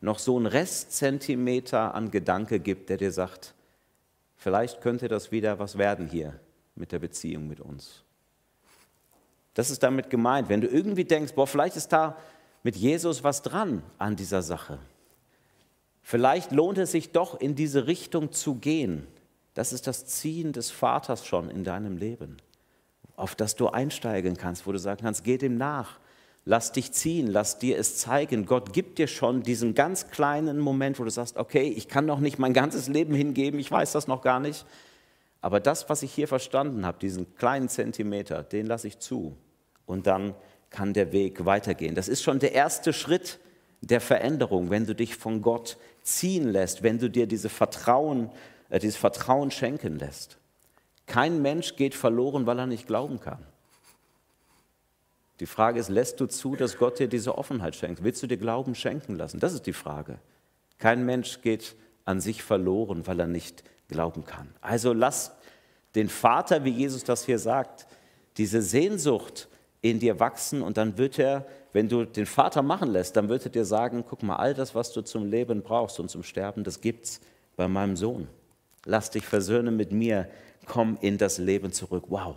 noch 0.00 0.20
so 0.20 0.38
ein 0.38 0.46
Restzentimeter 0.46 1.96
an 1.96 2.12
Gedanke 2.12 2.60
gibt, 2.60 2.90
der 2.90 2.96
dir 2.96 3.10
sagt, 3.10 3.54
vielleicht 4.36 4.80
könnte 4.82 5.08
das 5.08 5.32
wieder 5.32 5.58
was 5.58 5.76
werden 5.78 6.06
hier 6.06 6.38
mit 6.76 6.92
der 6.92 7.00
Beziehung 7.00 7.48
mit 7.48 7.58
uns. 7.58 8.04
Das 9.52 9.70
ist 9.70 9.82
damit 9.82 10.10
gemeint, 10.10 10.48
wenn 10.48 10.60
du 10.60 10.68
irgendwie 10.68 11.04
denkst, 11.04 11.32
boah, 11.32 11.48
vielleicht 11.48 11.74
ist 11.74 11.92
da 11.92 12.16
mit 12.62 12.76
Jesus 12.76 13.24
was 13.24 13.42
dran 13.42 13.82
an 13.98 14.14
dieser 14.14 14.42
Sache. 14.42 14.78
Vielleicht 16.02 16.52
lohnt 16.52 16.78
es 16.78 16.92
sich 16.92 17.10
doch 17.10 17.40
in 17.40 17.56
diese 17.56 17.88
Richtung 17.88 18.30
zu 18.30 18.54
gehen. 18.54 19.08
Das 19.54 19.72
ist 19.72 19.88
das 19.88 20.06
Ziehen 20.06 20.52
des 20.52 20.70
Vaters 20.70 21.26
schon 21.26 21.50
in 21.50 21.64
deinem 21.64 21.96
Leben 21.96 22.36
auf 23.18 23.34
das 23.34 23.56
du 23.56 23.68
einsteigen 23.68 24.36
kannst, 24.36 24.66
wo 24.66 24.72
du 24.72 24.78
sagen 24.78 25.00
kannst, 25.02 25.24
geh 25.24 25.38
dem 25.38 25.56
nach, 25.58 25.98
Lass 26.48 26.72
dich 26.72 26.92
ziehen, 26.92 27.26
lass 27.26 27.58
dir 27.58 27.78
es 27.78 27.98
zeigen. 27.98 28.46
Gott 28.46 28.72
gibt 28.72 28.96
dir 28.96 29.06
schon 29.06 29.42
diesen 29.42 29.74
ganz 29.74 30.08
kleinen 30.08 30.58
Moment, 30.58 30.98
wo 30.98 31.04
du 31.04 31.10
sagst, 31.10 31.36
okay, 31.36 31.68
ich 31.68 31.88
kann 31.88 32.06
noch 32.06 32.20
nicht 32.20 32.38
mein 32.38 32.54
ganzes 32.54 32.88
Leben 32.88 33.14
hingeben, 33.14 33.60
ich 33.60 33.70
weiß 33.70 33.92
das 33.92 34.08
noch 34.08 34.22
gar 34.22 34.40
nicht. 34.40 34.64
Aber 35.42 35.60
das, 35.60 35.90
was 35.90 36.02
ich 36.02 36.10
hier 36.10 36.26
verstanden 36.26 36.86
habe, 36.86 36.98
diesen 37.00 37.34
kleinen 37.34 37.68
Zentimeter, 37.68 38.42
den 38.42 38.64
lasse 38.64 38.88
ich 38.88 38.98
zu. 38.98 39.36
Und 39.84 40.06
dann 40.06 40.34
kann 40.70 40.94
der 40.94 41.12
Weg 41.12 41.44
weitergehen. 41.44 41.94
Das 41.94 42.08
ist 42.08 42.22
schon 42.22 42.38
der 42.38 42.52
erste 42.52 42.94
Schritt 42.94 43.40
der 43.82 44.00
Veränderung, 44.00 44.70
wenn 44.70 44.86
du 44.86 44.94
dich 44.94 45.16
von 45.16 45.42
Gott 45.42 45.76
ziehen 46.02 46.48
lässt, 46.48 46.82
wenn 46.82 46.98
du 46.98 47.10
dir 47.10 47.26
diese 47.26 47.50
Vertrauen, 47.50 48.30
äh, 48.70 48.78
dieses 48.78 48.96
Vertrauen 48.96 49.50
schenken 49.50 49.98
lässt. 49.98 50.37
Kein 51.08 51.42
Mensch 51.42 51.74
geht 51.74 51.94
verloren, 51.94 52.46
weil 52.46 52.58
er 52.58 52.66
nicht 52.66 52.86
glauben 52.86 53.18
kann. 53.18 53.44
Die 55.40 55.46
Frage 55.46 55.80
ist, 55.80 55.88
lässt 55.88 56.20
du 56.20 56.26
zu, 56.26 56.56
dass 56.56 56.78
Gott 56.78 56.98
dir 56.98 57.08
diese 57.08 57.38
Offenheit 57.38 57.74
schenkt? 57.76 58.02
Willst 58.02 58.22
du 58.22 58.26
dir 58.26 58.36
Glauben 58.36 58.74
schenken 58.74 59.16
lassen? 59.16 59.40
Das 59.40 59.52
ist 59.52 59.66
die 59.66 59.72
Frage. 59.72 60.18
Kein 60.78 61.04
Mensch 61.04 61.40
geht 61.42 61.76
an 62.04 62.20
sich 62.20 62.42
verloren, 62.42 63.06
weil 63.06 63.20
er 63.20 63.26
nicht 63.26 63.64
glauben 63.88 64.24
kann. 64.24 64.48
Also 64.60 64.92
lass 64.92 65.32
den 65.94 66.08
Vater, 66.08 66.64
wie 66.64 66.70
Jesus 66.70 67.04
das 67.04 67.24
hier 67.24 67.38
sagt, 67.38 67.86
diese 68.36 68.62
Sehnsucht 68.62 69.48
in 69.80 70.00
dir 70.00 70.20
wachsen 70.20 70.62
und 70.62 70.76
dann 70.76 70.98
wird 70.98 71.18
er, 71.18 71.46
wenn 71.72 71.88
du 71.88 72.04
den 72.04 72.26
Vater 72.26 72.62
machen 72.62 72.90
lässt, 72.90 73.16
dann 73.16 73.28
wird 73.28 73.44
er 73.44 73.50
dir 73.50 73.64
sagen, 73.64 74.04
guck 74.08 74.22
mal, 74.22 74.36
all 74.36 74.54
das, 74.54 74.74
was 74.74 74.92
du 74.92 75.02
zum 75.02 75.26
Leben 75.30 75.62
brauchst 75.62 76.00
und 76.00 76.10
zum 76.10 76.22
Sterben, 76.22 76.64
das 76.64 76.80
gibt's 76.80 77.20
bei 77.56 77.68
meinem 77.68 77.96
Sohn. 77.96 78.28
Lass 78.84 79.10
dich 79.10 79.24
versöhnen 79.24 79.76
mit 79.76 79.92
mir, 79.92 80.28
komm 80.68 80.98
in 81.00 81.18
das 81.18 81.38
Leben 81.38 81.72
zurück. 81.72 82.04
Wow. 82.08 82.36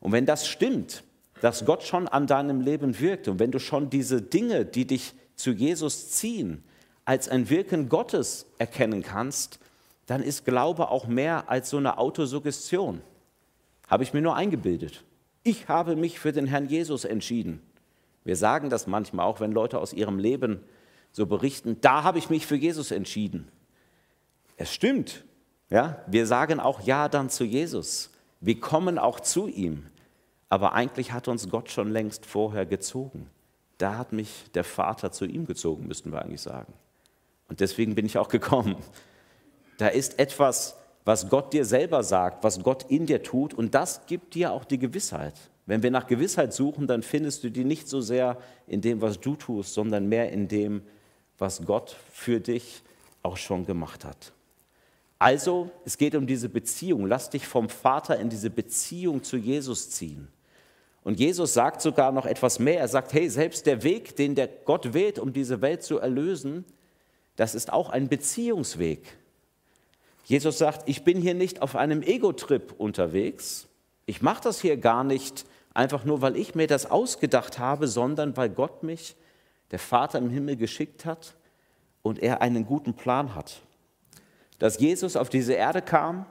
Und 0.00 0.12
wenn 0.12 0.26
das 0.26 0.48
stimmt, 0.48 1.04
dass 1.40 1.64
Gott 1.64 1.82
schon 1.82 2.08
an 2.08 2.26
deinem 2.26 2.60
Leben 2.60 2.98
wirkt 2.98 3.28
und 3.28 3.38
wenn 3.38 3.50
du 3.50 3.58
schon 3.58 3.90
diese 3.90 4.22
Dinge, 4.22 4.64
die 4.64 4.86
dich 4.86 5.14
zu 5.36 5.52
Jesus 5.52 6.10
ziehen, 6.10 6.64
als 7.04 7.28
ein 7.28 7.50
Wirken 7.50 7.88
Gottes 7.88 8.46
erkennen 8.58 9.02
kannst, 9.02 9.58
dann 10.06 10.22
ist 10.22 10.44
Glaube 10.44 10.88
auch 10.88 11.06
mehr 11.06 11.48
als 11.48 11.70
so 11.70 11.76
eine 11.76 11.98
Autosuggestion. 11.98 13.00
Habe 13.88 14.02
ich 14.02 14.12
mir 14.12 14.22
nur 14.22 14.36
eingebildet. 14.36 15.04
Ich 15.42 15.68
habe 15.68 15.96
mich 15.96 16.18
für 16.18 16.32
den 16.32 16.46
Herrn 16.46 16.68
Jesus 16.68 17.04
entschieden. 17.04 17.60
Wir 18.24 18.36
sagen 18.36 18.70
das 18.70 18.86
manchmal 18.86 19.26
auch, 19.26 19.40
wenn 19.40 19.52
Leute 19.52 19.78
aus 19.78 19.92
ihrem 19.92 20.18
Leben 20.18 20.60
so 21.10 21.26
berichten, 21.26 21.78
da 21.80 22.04
habe 22.04 22.18
ich 22.18 22.30
mich 22.30 22.46
für 22.46 22.56
Jesus 22.56 22.90
entschieden. 22.90 23.48
Es 24.56 24.72
stimmt. 24.72 25.24
Ja, 25.72 25.96
wir 26.06 26.26
sagen 26.26 26.60
auch 26.60 26.82
ja 26.82 27.08
dann 27.08 27.30
zu 27.30 27.44
Jesus. 27.44 28.10
Wir 28.40 28.60
kommen 28.60 28.98
auch 28.98 29.20
zu 29.20 29.48
ihm. 29.48 29.86
Aber 30.50 30.74
eigentlich 30.74 31.12
hat 31.12 31.28
uns 31.28 31.48
Gott 31.48 31.70
schon 31.70 31.90
längst 31.90 32.26
vorher 32.26 32.66
gezogen. 32.66 33.30
Da 33.78 33.96
hat 33.96 34.12
mich 34.12 34.44
der 34.52 34.64
Vater 34.64 35.12
zu 35.12 35.24
ihm 35.24 35.46
gezogen, 35.46 35.86
müssten 35.86 36.12
wir 36.12 36.20
eigentlich 36.20 36.42
sagen. 36.42 36.74
Und 37.48 37.60
deswegen 37.60 37.94
bin 37.94 38.04
ich 38.04 38.18
auch 38.18 38.28
gekommen. 38.28 38.76
Da 39.78 39.88
ist 39.88 40.18
etwas, 40.18 40.76
was 41.06 41.30
Gott 41.30 41.54
dir 41.54 41.64
selber 41.64 42.02
sagt, 42.02 42.44
was 42.44 42.62
Gott 42.62 42.84
in 42.90 43.06
dir 43.06 43.22
tut, 43.22 43.54
und 43.54 43.74
das 43.74 44.04
gibt 44.04 44.34
dir 44.34 44.52
auch 44.52 44.66
die 44.66 44.78
Gewissheit. 44.78 45.34
Wenn 45.64 45.82
wir 45.82 45.90
nach 45.90 46.06
Gewissheit 46.06 46.52
suchen, 46.52 46.86
dann 46.86 47.02
findest 47.02 47.44
du 47.44 47.50
die 47.50 47.64
nicht 47.64 47.88
so 47.88 48.02
sehr 48.02 48.36
in 48.66 48.82
dem, 48.82 49.00
was 49.00 49.20
du 49.20 49.36
tust, 49.36 49.72
sondern 49.72 50.06
mehr 50.06 50.30
in 50.32 50.48
dem, 50.48 50.82
was 51.38 51.64
Gott 51.64 51.96
für 52.12 52.40
dich 52.40 52.82
auch 53.22 53.38
schon 53.38 53.64
gemacht 53.64 54.04
hat. 54.04 54.32
Also, 55.22 55.70
es 55.84 55.98
geht 55.98 56.16
um 56.16 56.26
diese 56.26 56.48
Beziehung. 56.48 57.06
Lass 57.06 57.30
dich 57.30 57.46
vom 57.46 57.68
Vater 57.68 58.18
in 58.18 58.28
diese 58.28 58.50
Beziehung 58.50 59.22
zu 59.22 59.36
Jesus 59.36 59.90
ziehen. 59.90 60.26
Und 61.04 61.20
Jesus 61.20 61.54
sagt 61.54 61.80
sogar 61.80 62.10
noch 62.10 62.26
etwas 62.26 62.58
mehr. 62.58 62.80
Er 62.80 62.88
sagt, 62.88 63.12
hey, 63.12 63.30
selbst 63.30 63.66
der 63.66 63.84
Weg, 63.84 64.16
den 64.16 64.34
der 64.34 64.48
Gott 64.48 64.94
wählt, 64.94 65.20
um 65.20 65.32
diese 65.32 65.60
Welt 65.60 65.84
zu 65.84 65.98
erlösen, 65.98 66.64
das 67.36 67.54
ist 67.54 67.72
auch 67.72 67.90
ein 67.90 68.08
Beziehungsweg. 68.08 69.16
Jesus 70.24 70.58
sagt, 70.58 70.88
ich 70.88 71.04
bin 71.04 71.20
hier 71.20 71.34
nicht 71.34 71.62
auf 71.62 71.76
einem 71.76 72.02
Ego-Trip 72.02 72.74
unterwegs. 72.76 73.68
Ich 74.06 74.22
mache 74.22 74.42
das 74.42 74.60
hier 74.60 74.76
gar 74.76 75.04
nicht 75.04 75.44
einfach 75.72 76.04
nur, 76.04 76.20
weil 76.20 76.36
ich 76.36 76.56
mir 76.56 76.66
das 76.66 76.90
ausgedacht 76.90 77.60
habe, 77.60 77.86
sondern 77.86 78.36
weil 78.36 78.48
Gott 78.48 78.82
mich, 78.82 79.14
der 79.70 79.78
Vater 79.78 80.18
im 80.18 80.30
Himmel, 80.30 80.56
geschickt 80.56 81.04
hat 81.04 81.36
und 82.02 82.18
er 82.18 82.42
einen 82.42 82.66
guten 82.66 82.94
Plan 82.94 83.36
hat. 83.36 83.62
Dass 84.62 84.78
Jesus 84.78 85.16
auf 85.16 85.28
diese 85.28 85.54
Erde 85.54 85.82
kam, 85.82 86.24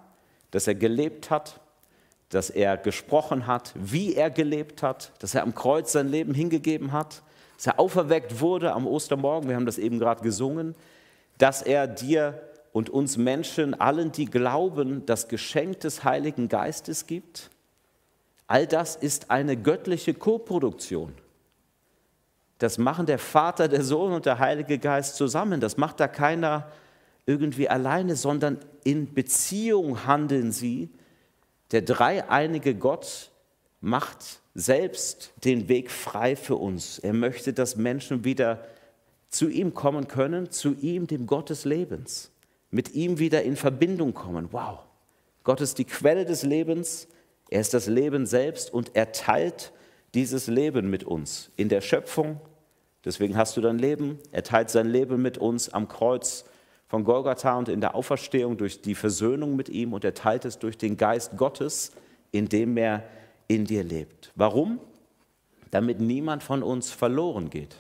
dass 0.52 0.66
er 0.66 0.76
gelebt 0.76 1.30
hat, 1.30 1.60
dass 2.30 2.50
er 2.50 2.78
gesprochen 2.78 3.46
hat, 3.46 3.74
wie 3.76 4.16
er 4.16 4.30
gelebt 4.30 4.84
hat, 4.84 5.12
dass 5.20 5.36
er 5.36 5.44
am 5.44 5.54
Kreuz 5.54 5.92
sein 5.92 6.08
Leben 6.08 6.34
hingegeben 6.34 6.94
hat, 6.94 7.24
dass 7.58 7.68
er 7.68 7.78
auferweckt 7.78 8.40
wurde 8.40 8.72
am 8.72 8.88
Ostermorgen, 8.88 9.50
wir 9.50 9.58
haben 9.58 9.66
das 9.66 9.78
eben 9.78 10.00
gerade 10.00 10.24
gesungen, 10.24 10.76
dass 11.40 11.62
er 11.62 11.88
dir 11.88 12.42
und 12.72 12.90
uns 12.90 13.18
Menschen, 13.18 13.78
allen, 13.78 14.14
die 14.14 14.28
glauben, 14.28 15.06
das 15.06 15.28
Geschenk 15.28 15.82
des 15.82 16.06
Heiligen 16.06 16.48
Geistes 16.48 17.08
gibt. 17.08 17.50
All 18.48 18.66
das 18.66 18.96
ist 18.96 19.30
eine 19.30 19.58
göttliche 19.58 20.14
Koproduktion. 20.14 21.14
Das 22.60 22.78
machen 22.78 23.08
der 23.08 23.20
Vater, 23.20 23.68
der 23.68 23.84
Sohn 23.84 24.14
und 24.14 24.26
der 24.26 24.40
Heilige 24.40 24.80
Geist 24.80 25.18
zusammen. 25.18 25.60
Das 25.60 25.76
macht 25.76 26.00
da 26.00 26.08
keiner 26.08 26.72
irgendwie 27.25 27.70
alleine, 27.70 28.16
sondern 28.16 28.60
in 28.84 29.13
Beziehung 29.13 30.06
handeln 30.06 30.51
sie 30.51 30.90
der 31.72 31.82
dreieinige 31.82 32.75
Gott 32.75 33.32
macht 33.80 34.42
selbst 34.54 35.34
den 35.44 35.70
Weg 35.70 35.90
frei 35.90 36.36
für 36.36 36.56
uns. 36.56 37.00
Er 37.00 37.13
möchte, 37.13 37.54
dass 37.54 37.78
Menschen 37.78 38.25
wieder 38.25 38.66
zu 39.30 39.48
ihm 39.48 39.74
kommen 39.74 40.08
können, 40.08 40.51
zu 40.51 40.75
ihm, 40.82 41.08
dem 41.08 41.25
Gott 41.25 41.50
des 41.50 41.63
Lebens, 41.63 42.32
mit 42.70 42.94
ihm 42.94 43.18
wieder 43.18 43.44
in 43.44 43.56
Verbindung 43.56 44.13
kommen. 44.13 44.50
Wow, 44.51 44.80
Gott 45.44 45.62
ist 45.62 45.78
die 45.78 45.86
Quelle 45.86 46.25
des 46.25 46.44
Lebens, 46.44 47.08
er 47.50 47.62
ist 47.62 47.74
das 47.74 47.88
Leben 47.88 48.25
selbst 48.25 48.74
und 48.74 48.92
er 48.94 49.13
teilt 49.13 49.72
dieses 50.13 50.48
Leben 50.48 50.90
mit 50.90 51.06
uns 51.06 51.51
in 51.56 51.70
der 51.70 51.82
Schöpfung. 51.82 52.42
Deswegen 53.06 53.38
hast 53.38 53.56
du 53.58 53.62
dein 53.62 53.80
Leben. 53.80 54.20
Er 54.32 54.44
teilt 54.44 54.70
sein 54.70 54.88
Leben 54.88 55.22
mit 55.22 55.38
uns 55.38 55.70
am 55.70 55.88
Kreuz 55.88 56.46
von 56.92 57.06
Golgatha 57.06 57.58
und 57.58 57.70
in 57.70 57.80
der 57.80 57.96
Auferstehung 57.96 58.58
durch 58.58 58.82
die 58.82 58.96
Versöhnung 58.96 59.56
mit 59.56 59.70
ihm 59.70 59.94
und 59.94 60.04
er 60.04 60.14
teilt 60.14 60.44
es 60.44 60.60
durch 60.60 60.78
den 60.78 60.98
Geist 60.98 61.38
Gottes, 61.38 61.94
in 62.34 62.50
dem 62.50 62.76
er 62.76 63.06
in 63.48 63.64
dir 63.64 63.86
lebt. 63.86 64.34
Warum? 64.36 64.78
Damit 65.70 66.02
niemand 66.02 66.44
von 66.44 66.62
uns 66.62 66.92
verloren 66.92 67.50
geht. 67.50 67.78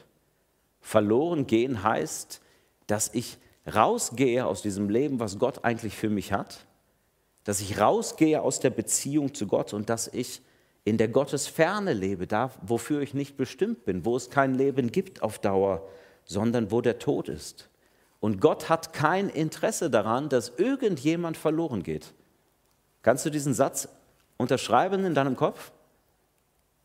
Verloren 0.79 1.45
gehen 1.45 1.83
heißt, 1.83 2.39
dass 2.87 3.13
ich 3.13 3.37
rausgehe 3.75 4.45
aus 4.45 4.61
diesem 4.61 4.89
Leben, 4.89 5.19
was 5.19 5.37
Gott 5.39 5.65
eigentlich 5.65 5.97
für 5.97 6.09
mich 6.09 6.31
hat, 6.31 6.65
dass 7.43 7.59
ich 7.59 7.81
rausgehe 7.81 8.41
aus 8.41 8.61
der 8.61 8.69
Beziehung 8.69 9.33
zu 9.33 9.45
Gott 9.45 9.73
und 9.73 9.89
dass 9.89 10.07
ich 10.07 10.41
in 10.85 10.97
der 10.97 11.09
Gottesferne 11.09 11.91
lebe, 11.91 12.27
da 12.27 12.51
wofür 12.61 13.01
ich 13.01 13.13
nicht 13.13 13.35
bestimmt 13.35 13.83
bin, 13.83 14.05
wo 14.05 14.15
es 14.15 14.29
kein 14.29 14.55
Leben 14.55 14.89
gibt 14.89 15.21
auf 15.21 15.37
Dauer, 15.37 15.85
sondern 16.23 16.71
wo 16.71 16.79
der 16.79 16.97
Tod 16.97 17.27
ist. 17.27 17.67
Und 18.21 18.39
Gott 18.39 18.69
hat 18.69 18.93
kein 18.93 19.29
Interesse 19.29 19.89
daran, 19.89 20.29
dass 20.29 20.49
irgendjemand 20.57 21.35
verloren 21.35 21.83
geht. 21.83 22.13
Kannst 23.01 23.25
du 23.25 23.31
diesen 23.31 23.55
Satz 23.55 23.89
unterschreiben 24.37 25.03
in 25.05 25.15
deinem 25.15 25.35
Kopf? 25.35 25.71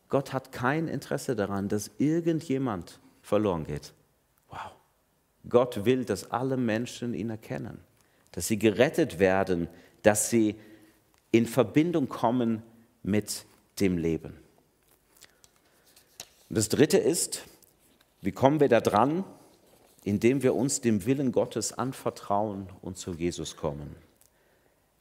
Gott 0.09 0.33
hat 0.33 0.51
kein 0.51 0.87
Interesse 0.87 1.35
daran, 1.35 1.69
dass 1.69 1.91
irgendjemand 1.99 2.99
verloren 3.21 3.65
geht. 3.65 3.93
Wow. 4.49 4.71
Gott 5.47 5.85
will, 5.85 6.05
dass 6.05 6.31
alle 6.31 6.57
Menschen 6.57 7.13
ihn 7.13 7.29
erkennen, 7.29 7.79
dass 8.31 8.47
sie 8.47 8.57
gerettet 8.57 9.19
werden, 9.19 9.69
dass 10.01 10.31
sie 10.31 10.55
in 11.31 11.45
Verbindung 11.45 12.09
kommen 12.09 12.63
mit 13.03 13.45
dem 13.79 13.99
Leben. 13.99 14.39
Und 16.49 16.57
das 16.57 16.69
Dritte 16.69 16.97
ist, 16.97 17.43
wie 18.21 18.31
kommen 18.31 18.59
wir 18.59 18.69
da 18.69 18.81
dran? 18.81 19.23
Indem 20.07 20.41
wir 20.41 20.55
uns 20.55 20.79
dem 20.79 21.05
Willen 21.05 21.33
Gottes 21.33 21.77
anvertrauen 21.77 22.69
und 22.81 22.97
zu 22.97 23.11
Jesus 23.11 23.57
kommen. 23.57 23.93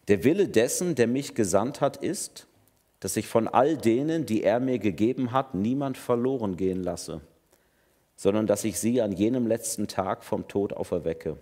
Der 0.09 0.25
Wille 0.25 0.49
dessen, 0.49 0.97
der 0.97 1.07
mich 1.07 1.37
gesandt 1.37 1.81
hat, 1.81 1.97
ist, 1.97 2.49
dass 2.99 3.17
ich 3.17 3.29
von 3.29 3.47
all 3.47 3.77
denen, 3.77 4.27
die 4.27 4.43
er 4.43 4.59
mir 4.59 4.81
gegeben 4.81 5.31
hat, 5.31 5.55
niemand 5.55 5.97
verloren 5.97 6.57
gehen 6.57 6.83
lasse, 6.83 7.21
sondern 8.17 8.49
dass 8.49 8.65
ich 8.65 8.81
sie 8.81 9.01
an 9.01 9.13
jenem 9.13 9.47
letzten 9.47 9.87
Tag 9.87 10.25
vom 10.25 10.49
Tod 10.49 10.73
auferwecke. 10.73 11.37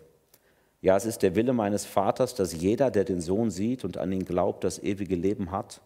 Ja, 0.82 0.98
es 0.98 1.06
ist 1.06 1.22
der 1.22 1.34
Wille 1.34 1.54
meines 1.54 1.86
Vaters, 1.86 2.34
dass 2.34 2.52
jeder, 2.52 2.90
der 2.90 3.04
den 3.04 3.22
Sohn 3.22 3.50
sieht 3.50 3.82
und 3.82 3.96
an 3.96 4.12
ihn 4.12 4.26
glaubt, 4.26 4.62
das 4.64 4.78
ewige 4.78 5.16
Leben 5.16 5.50
hat, 5.50 5.80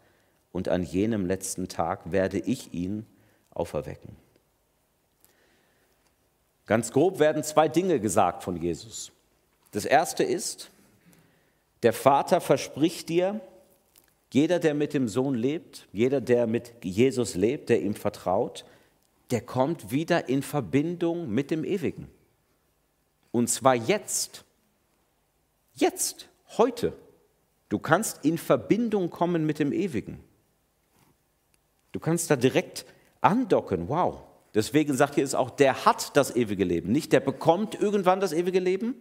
und 0.50 0.68
an 0.68 0.82
jenem 0.82 1.26
letzten 1.26 1.68
Tag 1.68 2.11
werde 2.11 2.40
ich 2.40 2.75
ihn 2.75 3.06
auferwecken. 3.50 4.27
Ganz 6.68 6.92
grob 6.92 7.18
werden 7.18 7.42
zwei 7.42 7.66
Dinge 7.66 7.98
gesagt 7.98 8.44
von 8.44 8.54
Jesus. 8.60 9.10
Das 9.70 9.87
erste 9.87 10.22
ist, 10.22 10.70
der 11.82 11.94
Vater 11.94 12.42
verspricht 12.42 13.08
dir, 13.08 13.40
jeder, 14.30 14.58
der 14.58 14.75
mit 14.75 14.92
dem 14.92 15.08
Sohn 15.08 15.34
lebt, 15.34 15.88
jeder, 15.92 16.20
der 16.20 16.46
mit 16.46 16.75
Jesus 16.84 17.34
lebt, 17.34 17.70
der 17.70 17.80
ihm 17.80 17.94
vertraut, 17.94 18.66
der 19.30 19.40
kommt 19.40 19.90
wieder 19.90 20.28
in 20.28 20.42
Verbindung 20.42 21.30
mit 21.30 21.50
dem 21.50 21.64
Ewigen. 21.64 22.06
Und 23.32 23.48
zwar 23.48 23.75
jetzt. 23.75 24.44
Jetzt, 25.75 26.28
heute. 26.58 26.92
Du 27.70 27.78
kannst 27.78 28.26
in 28.26 28.37
Verbindung 28.37 29.08
kommen 29.08 29.46
mit 29.46 29.58
dem 29.58 29.72
Ewigen. 29.72 30.22
Du 31.92 31.98
kannst 31.98 32.30
da 32.30 32.37
direkt 32.37 32.84
andocken. 33.22 33.88
Wow. 33.88 34.27
Deswegen 34.55 34.95
sagt 34.95 35.14
hier 35.14 35.25
es 35.25 35.35
auch, 35.35 35.50
der 35.50 35.85
hat 35.85 36.17
das 36.17 36.35
ewige 36.35 36.64
Leben. 36.64 36.90
Nicht 36.90 37.12
der 37.12 37.21
bekommt 37.21 37.81
irgendwann 37.81 38.21
das 38.21 38.33
ewige 38.33 38.61
Leben, 38.61 38.95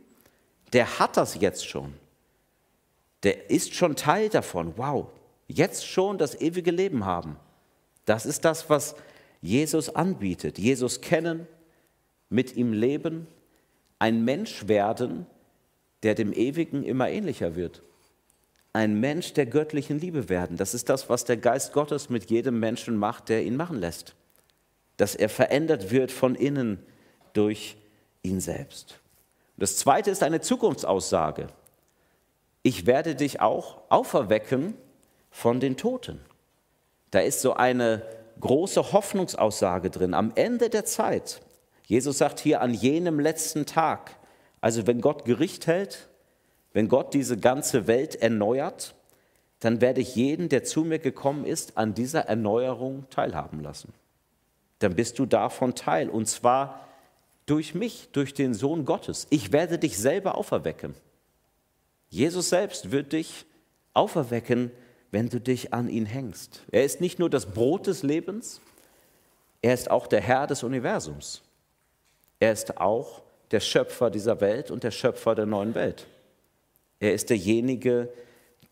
der 0.74 1.00
hat 1.00 1.18
das 1.18 1.40
jetzt 1.40 1.68
schon. 1.68 1.94
Der 3.24 3.50
ist 3.50 3.74
schon 3.74 3.96
Teil 3.96 4.30
davon. 4.30 4.74
Wow. 4.78 5.08
Jetzt 5.48 5.88
schon 5.88 6.18
das 6.18 6.40
ewige 6.40 6.72
Leben 6.72 7.06
haben. 7.06 7.38
Das 8.06 8.26
ist 8.26 8.46
das, 8.46 8.70
was 8.70 8.96
Jesus 9.42 9.90
anbietet. 9.90 10.58
Jesus 10.60 11.02
kennen, 11.02 11.48
mit 12.30 12.56
ihm 12.56 12.74
leben, 12.74 13.28
ein 14.00 14.26
Mensch 14.26 14.68
werden, 14.68 15.26
der 16.04 16.14
dem 16.14 16.34
Ewigen 16.34 16.84
immer 16.84 17.10
ähnlicher 17.10 17.56
wird. 17.56 17.82
Ein 18.74 19.00
Mensch 19.00 19.34
der 19.34 19.46
göttlichen 19.46 20.00
Liebe 20.00 20.30
werden. 20.30 20.58
Das 20.58 20.74
ist 20.74 20.90
das, 20.90 21.10
was 21.10 21.26
der 21.26 21.38
Geist 21.38 21.74
Gottes 21.74 22.10
mit 22.10 22.30
jedem 22.30 22.60
Menschen 22.60 22.98
macht, 22.98 23.30
der 23.30 23.44
ihn 23.44 23.56
machen 23.56 23.80
lässt. 23.80 24.16
Dass 24.98 25.16
er 25.16 25.30
verändert 25.30 25.92
wird 25.92 26.12
von 26.12 26.36
innen 26.36 26.84
durch 27.34 27.78
ihn 28.24 28.40
selbst. 28.40 29.00
Das 29.58 29.78
zweite 29.78 30.12
ist 30.12 30.24
eine 30.24 30.42
Zukunftsaussage. 30.42 31.48
Ich 32.64 32.86
werde 32.86 33.16
dich 33.16 33.42
auch 33.42 33.82
auferwecken 33.90 34.76
von 35.32 35.60
den 35.60 35.78
Toten. 35.78 36.20
Da 37.12 37.20
ist 37.20 37.42
so 37.42 37.54
eine 37.54 38.02
große 38.40 38.92
Hoffnungsaussage 38.92 39.90
drin. 39.90 40.14
Am 40.14 40.32
Ende 40.36 40.70
der 40.70 40.86
Zeit, 40.86 41.42
Jesus 41.86 42.18
sagt 42.18 42.40
hier 42.40 42.62
an 42.62 42.74
jenem 42.74 43.20
letzten 43.20 43.66
Tag, 43.66 44.18
also 44.62 44.86
wenn 44.88 45.02
Gott 45.02 45.26
Gericht 45.26 45.68
hält, 45.68 46.08
wenn 46.74 46.90
Gott 46.90 47.14
diese 47.14 47.38
ganze 47.38 47.88
Welt 47.88 48.16
erneuert, 48.16 48.94
dann 49.60 49.82
werde 49.82 50.02
ich 50.02 50.16
jeden, 50.16 50.50
der 50.50 50.64
zu 50.64 50.84
mir 50.84 51.00
gekommen 51.00 51.46
ist, 51.46 51.78
an 51.78 51.94
dieser 51.94 52.26
Erneuerung 52.26 53.06
teilhaben 53.10 53.62
lassen. 53.62 53.94
Dann 54.80 54.96
bist 54.96 55.20
du 55.20 55.26
davon 55.26 55.76
Teil 55.76 56.10
und 56.10 56.28
zwar 56.28 56.88
durch 57.46 57.74
mich, 57.74 58.10
durch 58.12 58.34
den 58.34 58.54
Sohn 58.54 58.86
Gottes. 58.86 59.28
Ich 59.30 59.52
werde 59.52 59.80
dich 59.80 59.98
selber 59.98 60.36
auferwecken. 60.36 60.94
Jesus 62.10 62.50
selbst 62.50 62.92
wird 62.92 63.14
dich 63.14 63.46
auferwecken, 63.94 64.72
wenn 65.12 65.30
du 65.30 65.40
dich 65.40 65.74
an 65.74 65.90
ihn 65.90 66.06
hängst. 66.06 66.64
Er 66.72 66.84
ist 66.84 67.02
nicht 67.02 67.20
nur 67.20 67.30
das 67.30 67.48
Brot 67.48 67.88
des 67.88 68.04
Lebens, 68.04 68.62
er 69.62 69.74
ist 69.74 69.90
auch 69.90 70.08
der 70.08 70.22
Herr 70.22 70.48
des 70.48 70.64
Universums. 70.64 71.42
Er 72.40 72.52
ist 72.52 72.78
auch 72.78 73.24
der 73.52 73.60
Schöpfer 73.60 74.12
dieser 74.12 74.40
Welt 74.42 74.70
und 74.70 74.84
der 74.84 74.92
Schöpfer 74.92 75.34
der 75.34 75.46
neuen 75.46 75.74
Welt. 75.74 76.08
Er 77.00 77.14
ist 77.14 77.30
derjenige, 77.30 78.10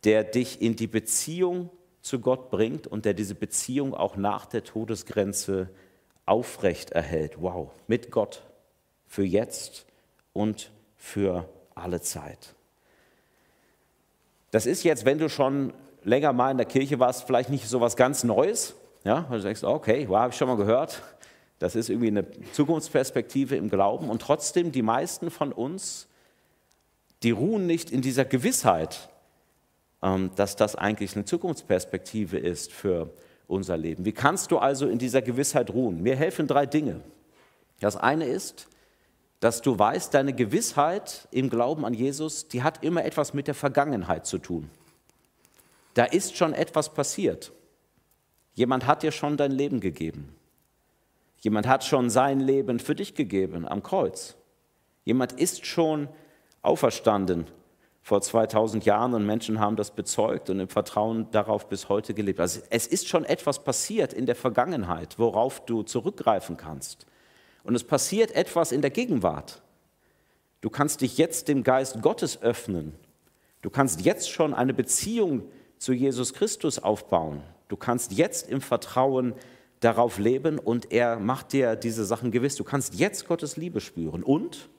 der 0.03 0.24
dich 0.24 0.62
in 0.62 0.75
die 0.75 0.88
Beziehung 0.88 1.69
zu 2.01 2.19
Gott 2.19 2.51
bringt 2.51 2.85
und 2.85 3.05
der 3.05 3.13
diese 3.13 3.33
Beziehung 3.33 3.95
auch 3.95 4.15
nach 4.15 4.45
der 4.45 4.63
Todesgrenze 4.63 5.69
aufrecht 6.25 6.91
erhält. 6.91 7.41
Wow, 7.41 7.72
mit 7.88 8.12
Gott 8.12 8.44
für 9.08 9.24
jetzt 9.24 9.86
und 10.34 10.72
für 10.98 11.48
alle 11.75 12.01
Zeit. 12.01 12.55
Das 14.51 14.65
ist 14.65 14.84
jetzt, 14.84 15.05
wenn 15.05 15.17
du 15.17 15.29
schon 15.29 15.74
länger 16.03 16.34
mal 16.34 16.51
in 16.51 16.58
der 16.58 16.65
Kirche 16.65 17.00
warst, 17.00 17.24
vielleicht 17.25 17.50
nicht 17.50 17.67
so 17.67 17.82
was 17.82 17.96
ganz 17.96 18.24
Neues. 18.24 18.75
Ja, 19.03 19.25
weil 19.29 19.38
du 19.38 19.44
denkst, 19.44 19.63
okay, 19.63 20.05
wow, 20.10 20.17
habe 20.17 20.32
ich 20.32 20.38
schon 20.38 20.48
mal 20.48 20.58
gehört. 20.58 21.01
Das 21.60 21.75
ist 21.75 21.89
irgendwie 21.89 22.08
eine 22.08 22.25
Zukunftsperspektive 22.53 23.55
im 23.55 23.70
Glauben. 23.70 24.10
Und 24.10 24.22
trotzdem, 24.22 24.72
die 24.72 24.82
meisten 24.82 25.29
von 25.29 25.51
uns, 25.51 26.08
die 27.24 27.32
ruhen 27.32 27.65
nicht 27.65 27.91
in 27.91 28.01
dieser 28.01 28.25
Gewissheit, 28.25 29.10
ähm, 30.01 30.32
dass 30.36 30.55
das 30.55 30.75
eigentlich 30.75 31.16
eine 31.16 31.25
Zukunftsperspektive 31.25 32.38
ist 32.38 32.72
für 32.72 33.11
unser 33.48 33.77
Leben. 33.77 34.05
Wie 34.05 34.12
kannst 34.12 34.51
du 34.51 34.58
also 34.58 34.88
in 34.88 34.98
dieser 34.98 35.22
Gewissheit 35.22 35.72
ruhen? 35.72 36.01
Mir 36.01 36.16
helfen 36.16 36.48
drei 36.48 36.66
Dinge. 36.66 37.01
Das 37.79 37.96
eine 37.96 38.25
ist, 38.25 38.68
dass 39.40 39.62
du 39.62 39.77
weißt, 39.77 40.14
deine 40.14 40.34
Gewissheit 40.34 41.27
im 41.31 41.50
Glauben 41.50 41.86
an 41.86 41.94
Jesus, 41.94 42.48
die 42.48 42.64
hat 42.64 42.84
immer 42.84 43.05
etwas 43.05 43.34
mit 43.34 43.48
der 43.48 43.53
Vergangenheit 43.53 44.25
zu 44.25 44.38
tun. 44.38 44.70
Da 45.94 46.05
ist 46.05 46.36
schon 46.36 46.53
etwas 46.53 46.94
passiert. 46.94 47.51
Jemand 48.53 48.88
hat 48.88 49.03
dir 49.03 49.12
schon 49.12 49.38
dein 49.38 49.51
Leben 49.51 49.79
gegeben. 49.79 50.36
Jemand 51.42 51.68
hat 51.68 51.84
schon 51.84 52.10
sein 52.10 52.40
Leben 52.40 52.79
für 52.79 52.96
dich 52.96 53.14
gegeben 53.14 53.68
am 53.68 53.84
Kreuz. 53.84 54.36
Jemand 55.03 55.34
ist 55.34 55.66
schon 55.66 56.10
auferstanden 56.62 57.46
vor 58.05 58.22
2000 58.22 58.85
Jahren 58.85 59.15
und 59.15 59.25
Menschen 59.25 59.59
haben 59.59 59.77
das 59.77 59.89
bezeugt 59.89 60.51
und 60.51 60.59
im 60.59 60.68
Vertrauen 60.68 61.25
darauf 61.31 61.68
bis 61.68 61.89
heute 61.89 62.13
gelebt. 62.13 62.39
Also 62.39 62.61
es 62.70 62.85
ist 62.85 63.07
schon 63.07 63.25
etwas 63.25 63.63
passiert 63.63 64.13
in 64.13 64.27
der 64.27 64.35
Vergangenheit, 64.35 65.18
worauf 65.18 65.65
du 65.65 65.81
zurückgreifen 65.81 66.55
kannst. 66.55 67.07
Und 67.63 67.74
es 67.74 67.83
passiert 67.83 68.29
etwas 68.35 68.72
in 68.72 68.83
der 68.83 68.91
Gegenwart. 68.91 69.63
Du 70.61 70.70
kannst 70.70 71.01
dich 71.01 71.18
jetzt 71.18 71.48
dem 71.48 71.63
Geist 71.63 72.03
Gottes 72.03 72.44
öffnen. 72.44 72.94
Du 73.63 73.72
kannst 73.72 74.01
jetzt 74.01 74.29
schon 74.29 74.53
eine 74.53 74.75
Beziehung 74.75 75.41
zu 75.79 75.91
Jesus 75.91 76.35
Christus 76.35 76.77
aufbauen. 76.77 77.41
Du 77.70 77.75
kannst 77.75 78.11
jetzt 78.11 78.51
im 78.51 78.61
Vertrauen 78.61 79.33
darauf 79.79 80.20
leben 80.20 80.59
und 80.59 80.91
er 80.91 81.18
macht 81.18 81.53
dir 81.53 81.75
diese 81.75 82.05
Sachen 82.05 82.29
gewiss. 82.29 82.55
Du 82.55 82.63
kannst 82.65 82.94
jetzt 82.94 83.27
Gottes 83.27 83.57
Liebe 83.57 83.81
spüren. 83.81 84.22
Und 84.22 84.70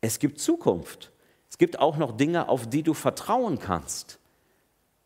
es 0.00 0.18
gibt 0.18 0.40
Zukunft. 0.40 1.12
Es 1.54 1.58
gibt 1.58 1.78
auch 1.78 1.98
noch 1.98 2.16
Dinge, 2.16 2.48
auf 2.48 2.68
die 2.68 2.82
du 2.82 2.94
vertrauen 2.94 3.60
kannst. 3.60 4.18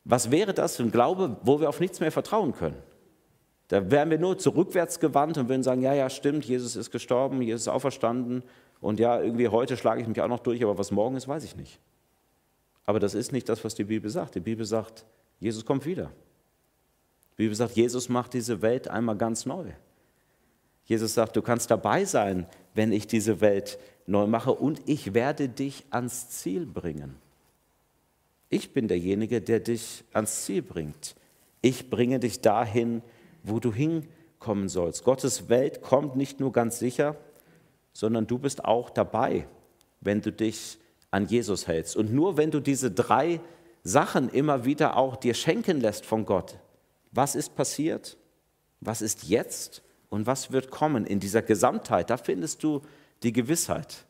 Was 0.04 0.30
wäre 0.30 0.54
das 0.54 0.76
für 0.76 0.82
ein 0.82 0.90
Glaube, 0.90 1.36
wo 1.42 1.60
wir 1.60 1.68
auf 1.68 1.78
nichts 1.78 2.00
mehr 2.00 2.10
vertrauen 2.10 2.54
können? 2.54 2.82
Da 3.68 3.90
wären 3.90 4.08
wir 4.08 4.18
nur 4.18 4.38
zurückwärts 4.38 4.98
gewandt 4.98 5.36
und 5.36 5.50
würden 5.50 5.62
sagen, 5.62 5.82
ja, 5.82 5.92
ja, 5.92 6.08
stimmt, 6.08 6.46
Jesus 6.46 6.74
ist 6.74 6.90
gestorben, 6.90 7.42
Jesus 7.42 7.64
ist 7.64 7.68
auferstanden 7.68 8.42
und 8.80 8.98
ja, 8.98 9.20
irgendwie 9.20 9.48
heute 9.48 9.76
schlage 9.76 10.00
ich 10.00 10.08
mich 10.08 10.18
auch 10.22 10.28
noch 10.28 10.38
durch, 10.38 10.62
aber 10.62 10.78
was 10.78 10.90
morgen 10.90 11.16
ist, 11.16 11.28
weiß 11.28 11.44
ich 11.44 11.54
nicht. 11.54 11.80
Aber 12.86 12.98
das 12.98 13.12
ist 13.12 13.30
nicht 13.30 13.50
das, 13.50 13.62
was 13.62 13.74
die 13.74 13.84
Bibel 13.84 14.08
sagt. 14.08 14.34
Die 14.34 14.40
Bibel 14.40 14.64
sagt, 14.64 15.04
Jesus 15.40 15.66
kommt 15.66 15.84
wieder. 15.84 16.10
Die 17.32 17.42
Bibel 17.42 17.54
sagt, 17.54 17.76
Jesus 17.76 18.08
macht 18.08 18.32
diese 18.32 18.62
Welt 18.62 18.88
einmal 18.88 19.18
ganz 19.18 19.44
neu. 19.44 19.66
Jesus 20.86 21.12
sagt, 21.12 21.36
du 21.36 21.42
kannst 21.42 21.70
dabei 21.70 22.06
sein, 22.06 22.46
wenn 22.72 22.90
ich 22.90 23.06
diese 23.06 23.42
Welt 23.42 23.78
neu 24.08 24.26
mache 24.26 24.52
und 24.52 24.80
ich 24.86 25.14
werde 25.14 25.48
dich 25.48 25.84
ans 25.90 26.30
Ziel 26.30 26.66
bringen. 26.66 27.16
Ich 28.48 28.72
bin 28.72 28.88
derjenige, 28.88 29.40
der 29.40 29.60
dich 29.60 30.04
ans 30.12 30.44
Ziel 30.44 30.62
bringt. 30.62 31.14
Ich 31.60 31.90
bringe 31.90 32.18
dich 32.18 32.40
dahin, 32.40 33.02
wo 33.42 33.60
du 33.60 33.72
hinkommen 33.72 34.68
sollst. 34.68 35.04
Gottes 35.04 35.48
Welt 35.48 35.82
kommt 35.82 36.16
nicht 36.16 36.40
nur 36.40 36.52
ganz 36.52 36.78
sicher, 36.78 37.16
sondern 37.92 38.26
du 38.26 38.38
bist 38.38 38.64
auch 38.64 38.90
dabei, 38.90 39.46
wenn 40.00 40.22
du 40.22 40.32
dich 40.32 40.78
an 41.10 41.26
Jesus 41.26 41.66
hältst. 41.66 41.96
Und 41.96 42.12
nur 42.12 42.36
wenn 42.36 42.50
du 42.50 42.60
diese 42.60 42.90
drei 42.90 43.40
Sachen 43.82 44.30
immer 44.30 44.64
wieder 44.64 44.96
auch 44.96 45.16
dir 45.16 45.34
schenken 45.34 45.80
lässt 45.80 46.06
von 46.06 46.24
Gott, 46.24 46.58
was 47.12 47.34
ist 47.34 47.54
passiert, 47.56 48.16
was 48.80 49.02
ist 49.02 49.24
jetzt 49.24 49.82
und 50.08 50.26
was 50.26 50.52
wird 50.52 50.70
kommen 50.70 51.04
in 51.04 51.20
dieser 51.20 51.42
Gesamtheit, 51.42 52.10
da 52.10 52.16
findest 52.16 52.62
du 52.62 52.82
die 53.22 53.32
Gewissheit. 53.32 54.04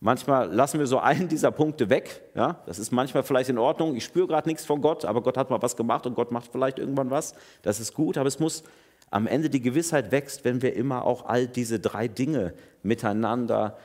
Manchmal 0.00 0.52
lassen 0.52 0.78
wir 0.78 0.86
so 0.86 0.98
einen 0.98 1.28
dieser 1.28 1.50
Punkte 1.50 1.88
weg. 1.88 2.22
Ja? 2.34 2.60
Das 2.66 2.78
ist 2.78 2.90
manchmal 2.92 3.22
vielleicht 3.22 3.48
in 3.48 3.58
Ordnung. 3.58 3.96
Ich 3.96 4.04
spüre 4.04 4.26
gerade 4.26 4.48
nichts 4.48 4.64
von 4.64 4.80
Gott, 4.82 5.04
aber 5.04 5.22
Gott 5.22 5.36
hat 5.36 5.50
mal 5.50 5.62
was 5.62 5.76
gemacht 5.76 6.06
und 6.06 6.14
Gott 6.14 6.30
macht 6.32 6.50
vielleicht 6.52 6.78
irgendwann 6.78 7.10
was. 7.10 7.34
Das 7.62 7.80
ist 7.80 7.94
gut, 7.94 8.18
aber 8.18 8.28
es 8.28 8.38
muss 8.38 8.62
am 9.10 9.26
Ende 9.26 9.48
die 9.48 9.62
Gewissheit 9.62 10.10
wächst, 10.12 10.44
wenn 10.44 10.62
wir 10.62 10.74
immer 10.74 11.04
auch 11.04 11.26
all 11.26 11.46
diese 11.46 11.80
drei 11.80 12.08
Dinge 12.08 12.52
miteinander 12.82 13.76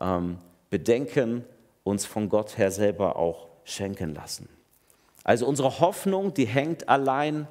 ähm, 0.00 0.38
bedenken 0.70 1.44
uns 1.84 2.06
von 2.06 2.28
Gott 2.28 2.58
her 2.58 2.70
selber 2.70 3.16
auch 3.16 3.48
schenken 3.64 4.14
lassen. 4.14 4.48
Also 5.24 5.46
unsere 5.46 5.80
Hoffnung, 5.80 6.32
die 6.32 6.46
hängt 6.46 6.88
allein 6.88 7.46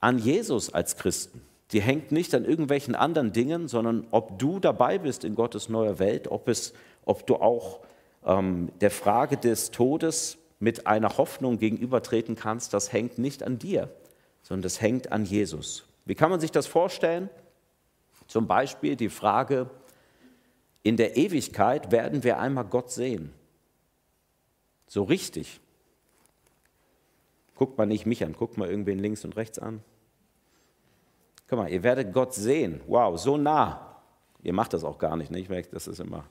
an 0.00 0.18
Jesus 0.18 0.72
als 0.72 0.96
Christen. 0.96 1.42
Die 1.72 1.82
hängt 1.82 2.12
nicht 2.12 2.34
an 2.34 2.44
irgendwelchen 2.44 2.94
anderen 2.94 3.32
Dingen, 3.32 3.68
sondern 3.68 4.06
ob 4.10 4.38
du 4.38 4.58
dabei 4.58 4.98
bist 4.98 5.24
in 5.24 5.34
Gottes 5.34 5.68
neuer 5.68 5.98
Welt, 5.98 6.28
ob, 6.28 6.48
es, 6.48 6.72
ob 7.04 7.26
du 7.26 7.36
auch 7.36 7.80
ähm, 8.24 8.70
der 8.80 8.90
Frage 8.90 9.36
des 9.36 9.70
Todes 9.70 10.38
mit 10.60 10.86
einer 10.86 11.18
Hoffnung 11.18 11.58
gegenübertreten 11.58 12.36
kannst, 12.36 12.74
das 12.74 12.92
hängt 12.92 13.18
nicht 13.18 13.42
an 13.42 13.58
dir, 13.58 13.90
sondern 14.42 14.62
das 14.62 14.80
hängt 14.80 15.12
an 15.12 15.24
Jesus. 15.24 15.84
Wie 16.04 16.14
kann 16.14 16.30
man 16.30 16.40
sich 16.40 16.50
das 16.50 16.66
vorstellen? 16.66 17.28
Zum 18.26 18.46
Beispiel 18.46 18.96
die 18.96 19.10
Frage, 19.10 19.70
in 20.82 20.96
der 20.96 21.16
Ewigkeit 21.16 21.92
werden 21.92 22.24
wir 22.24 22.38
einmal 22.38 22.64
Gott 22.64 22.90
sehen. 22.90 23.32
So 24.86 25.02
richtig. 25.02 25.60
Guckt 27.56 27.76
mal 27.76 27.86
nicht 27.86 28.06
mich 28.06 28.24
an, 28.24 28.32
guckt 28.32 28.56
mal 28.56 28.68
irgendwen 28.68 28.98
links 28.98 29.24
und 29.24 29.36
rechts 29.36 29.58
an. 29.58 29.82
Guck 31.48 31.58
mal, 31.58 31.70
ihr 31.70 31.82
werdet 31.82 32.12
Gott 32.12 32.34
sehen. 32.34 32.80
Wow, 32.86 33.18
so 33.18 33.36
nah. 33.36 33.96
Ihr 34.42 34.52
macht 34.52 34.72
das 34.72 34.84
auch 34.84 34.98
gar 34.98 35.16
nicht, 35.16 35.30
ne? 35.30 35.44
das 35.72 35.88
ist 35.88 35.98
immer. 36.00 36.24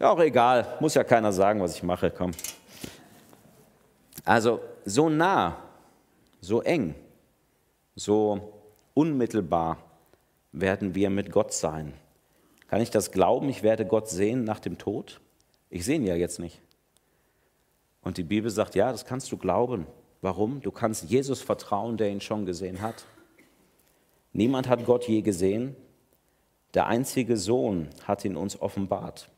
Ja, 0.00 0.10
auch 0.10 0.20
egal, 0.20 0.76
muss 0.80 0.94
ja 0.94 1.04
keiner 1.04 1.32
sagen, 1.32 1.60
was 1.60 1.74
ich 1.74 1.82
mache, 1.82 2.10
komm. 2.10 2.32
Also 4.24 4.60
so 4.84 5.08
nah, 5.08 5.56
so 6.40 6.62
eng, 6.62 6.94
so 7.94 8.52
unmittelbar 8.94 9.78
werden 10.52 10.94
wir 10.94 11.10
mit 11.10 11.30
Gott 11.30 11.52
sein. 11.52 11.94
Kann 12.68 12.80
ich 12.80 12.90
das 12.90 13.10
glauben, 13.10 13.48
ich 13.48 13.62
werde 13.62 13.86
Gott 13.86 14.08
sehen 14.08 14.44
nach 14.44 14.60
dem 14.60 14.78
Tod? 14.78 15.20
Ich 15.70 15.84
sehe 15.84 15.96
ihn 15.96 16.04
ja 16.04 16.14
jetzt 16.14 16.38
nicht. 16.38 16.60
Und 18.02 18.18
die 18.18 18.24
Bibel 18.24 18.50
sagt, 18.50 18.74
ja, 18.74 18.92
das 18.92 19.04
kannst 19.04 19.30
du 19.32 19.36
glauben. 19.36 19.86
Warum? 20.20 20.60
Du 20.60 20.70
kannst 20.70 21.04
Jesus 21.04 21.40
vertrauen, 21.40 21.96
der 21.96 22.10
ihn 22.10 22.20
schon 22.20 22.46
gesehen 22.46 22.80
hat. 22.82 23.04
Niemand 24.38 24.68
hat 24.68 24.86
Gott 24.86 25.08
je 25.08 25.22
gesehen. 25.22 25.74
Der 26.72 26.86
einzige 26.86 27.36
Sohn 27.36 27.88
hat 28.04 28.24
ihn 28.24 28.36
uns 28.36 28.62
offenbart. 28.62 29.28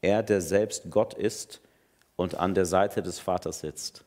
Er, 0.00 0.24
der 0.24 0.40
selbst 0.40 0.90
Gott 0.90 1.14
ist 1.14 1.60
und 2.16 2.34
an 2.34 2.54
der 2.54 2.66
Seite 2.66 3.00
des 3.00 3.20
Vaters 3.20 3.60
sitzt. 3.60 4.04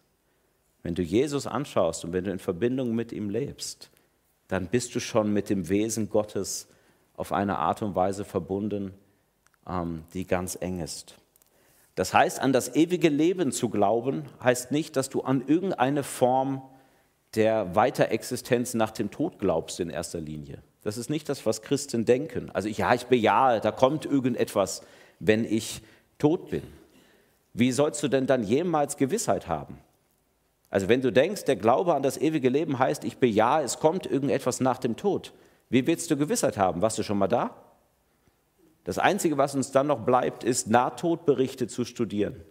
Wenn 0.81 0.95
du 0.95 1.01
Jesus 1.01 1.47
anschaust 1.47 2.03
und 2.03 2.11
wenn 2.11 2.25
du 2.25 2.31
in 2.31 2.39
Verbindung 2.39 2.93
mit 2.93 3.13
ihm 3.13 3.29
lebst, 3.29 3.89
dann 4.49 4.67
bist 4.67 4.93
du 4.95 4.99
schon 4.99 5.31
mit 5.31 5.49
dem 5.49 5.69
Wesen 5.69 6.09
Gottes 6.09 6.67
auf 7.15 7.31
eine 7.31 7.57
Art 7.59 7.81
und 7.81 7.95
Weise 7.95 8.25
verbunden, 8.25 8.93
ähm, 9.65 10.03
die 10.13 10.27
ganz 10.27 10.57
eng 10.59 10.81
ist. 10.81 11.15
Das 11.95 12.13
heißt, 12.13 12.41
an 12.41 12.51
das 12.51 12.75
ewige 12.75 13.07
Leben 13.07 13.53
zu 13.53 13.69
glauben, 13.69 14.25
heißt 14.43 14.71
nicht, 14.71 14.97
dass 14.97 15.09
du 15.09 15.21
an 15.21 15.47
irgendeine 15.47 16.03
Form 16.03 16.61
der 17.35 17.75
Weiterexistenz 17.75 18.73
nach 18.73 18.91
dem 18.91 19.11
Tod 19.11 19.39
glaubst 19.39 19.79
in 19.79 19.89
erster 19.89 20.19
Linie. 20.19 20.59
Das 20.83 20.97
ist 20.97 21.09
nicht 21.09 21.29
das, 21.29 21.45
was 21.45 21.61
Christen 21.61 22.05
denken. 22.05 22.51
Also 22.51 22.67
ja, 22.67 22.93
ich 22.93 23.05
bejahe, 23.05 23.61
da 23.61 23.71
kommt 23.71 24.05
irgendetwas, 24.05 24.83
wenn 25.19 25.45
ich 25.45 25.81
tot 26.17 26.49
bin. 26.49 26.63
Wie 27.53 27.71
sollst 27.71 28.03
du 28.03 28.07
denn 28.07 28.27
dann 28.27 28.43
jemals 28.43 28.97
Gewissheit 28.97 29.47
haben? 29.47 29.77
Also 30.69 30.89
wenn 30.89 31.01
du 31.01 31.11
denkst, 31.11 31.45
der 31.45 31.55
Glaube 31.55 31.93
an 31.93 32.03
das 32.03 32.17
ewige 32.17 32.49
Leben 32.49 32.79
heißt, 32.79 33.03
ich 33.03 33.17
bejahe, 33.17 33.63
es 33.63 33.79
kommt 33.79 34.05
irgendetwas 34.05 34.59
nach 34.59 34.79
dem 34.79 34.95
Tod, 34.95 35.33
wie 35.69 35.87
willst 35.87 36.11
du 36.11 36.17
Gewissheit 36.17 36.57
haben? 36.57 36.81
Warst 36.81 36.97
du 36.97 37.03
schon 37.03 37.17
mal 37.17 37.27
da? 37.27 37.55
Das 38.83 38.99
Einzige, 38.99 39.37
was 39.37 39.55
uns 39.55 39.71
dann 39.71 39.87
noch 39.87 40.01
bleibt, 40.01 40.43
ist 40.43 40.67
Nahtodberichte 40.67 41.67
zu 41.67 41.85
studieren. 41.85 42.41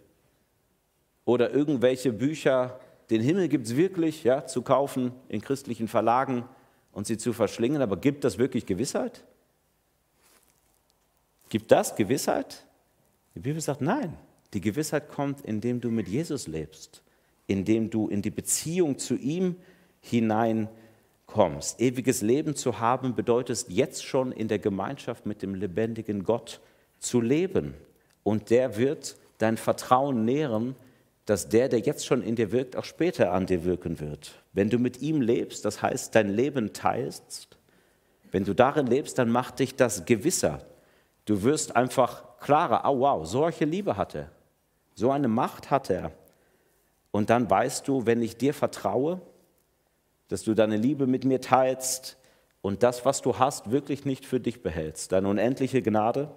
Oder 1.25 1.51
irgendwelche 1.51 2.11
Bücher, 2.11 2.79
den 3.13 3.21
Himmel 3.21 3.47
gibt 3.47 3.67
es 3.67 3.75
wirklich, 3.75 4.23
ja, 4.23 4.47
zu 4.47 4.63
kaufen 4.63 5.11
in 5.29 5.39
christlichen 5.39 5.87
Verlagen 5.87 6.45
und 6.91 7.05
sie 7.05 7.17
zu 7.17 7.31
verschlingen. 7.31 7.83
Aber 7.83 7.95
gibt 7.95 8.23
das 8.23 8.39
wirklich 8.39 8.65
Gewissheit? 8.65 9.23
Gibt 11.49 11.71
das 11.71 11.95
Gewissheit? 11.95 12.65
Die 13.35 13.39
Bibel 13.39 13.61
sagt 13.61 13.81
nein. 13.81 14.17
Die 14.55 14.61
Gewissheit 14.61 15.09
kommt, 15.09 15.41
indem 15.41 15.79
du 15.79 15.91
mit 15.91 16.07
Jesus 16.07 16.47
lebst, 16.47 17.03
indem 17.45 17.91
du 17.91 18.07
in 18.07 18.23
die 18.23 18.31
Beziehung 18.31 18.97
zu 18.97 19.15
ihm 19.15 19.57
hinein 20.01 20.67
kommst. 21.27 21.79
Ewiges 21.79 22.23
Leben 22.23 22.55
zu 22.55 22.79
haben 22.79 23.13
bedeutet 23.13 23.67
jetzt 23.69 24.03
schon 24.03 24.31
in 24.31 24.47
der 24.47 24.57
Gemeinschaft 24.57 25.27
mit 25.27 25.43
dem 25.43 25.53
lebendigen 25.53 26.23
Gott 26.23 26.61
zu 26.97 27.21
leben. 27.21 27.75
Und 28.23 28.49
der 28.49 28.75
wird 28.75 29.17
dein 29.37 29.57
Vertrauen 29.57 30.25
nähren, 30.25 30.75
dass 31.25 31.47
der, 31.47 31.69
der 31.69 31.79
jetzt 31.79 32.05
schon 32.05 32.21
in 32.21 32.35
dir 32.35 32.51
wirkt, 32.51 32.75
auch 32.75 32.83
später 32.83 33.31
an 33.31 33.45
dir 33.45 33.63
wirken 33.63 33.99
wird. 33.99 34.33
Wenn 34.51 34.69
du 34.69 34.77
mit 34.77 35.01
ihm 35.01 35.21
lebst, 35.21 35.63
das 35.63 35.81
heißt 35.81 36.13
dein 36.15 36.29
Leben 36.29 36.73
teilst, 36.73 37.47
wenn 38.31 38.43
du 38.43 38.53
darin 38.53 38.87
lebst, 38.87 39.17
dann 39.19 39.29
macht 39.29 39.59
dich 39.59 39.75
das 39.75 40.05
gewisser. 40.05 40.65
Du 41.25 41.43
wirst 41.43 41.75
einfach 41.75 42.39
klarer, 42.39 42.89
oh 42.89 42.99
wow, 42.99 43.25
solche 43.25 43.65
Liebe 43.65 43.95
hat 43.95 44.15
er, 44.15 44.31
so 44.95 45.11
eine 45.11 45.27
Macht 45.27 45.71
hat 45.71 45.89
er. 45.89 46.11
Und 47.11 47.29
dann 47.29 47.49
weißt 47.49 47.87
du, 47.87 48.05
wenn 48.05 48.21
ich 48.21 48.37
dir 48.37 48.53
vertraue, 48.53 49.21
dass 50.27 50.43
du 50.43 50.53
deine 50.53 50.77
Liebe 50.77 51.07
mit 51.07 51.25
mir 51.25 51.41
teilst 51.41 52.17
und 52.61 52.81
das, 52.81 53.05
was 53.05 53.21
du 53.21 53.37
hast, 53.37 53.71
wirklich 53.71 54.03
nicht 54.03 54.25
für 54.25 54.39
dich 54.39 54.63
behältst. 54.63 55.11
Deine 55.11 55.27
unendliche 55.27 55.81
Gnade, 55.81 56.31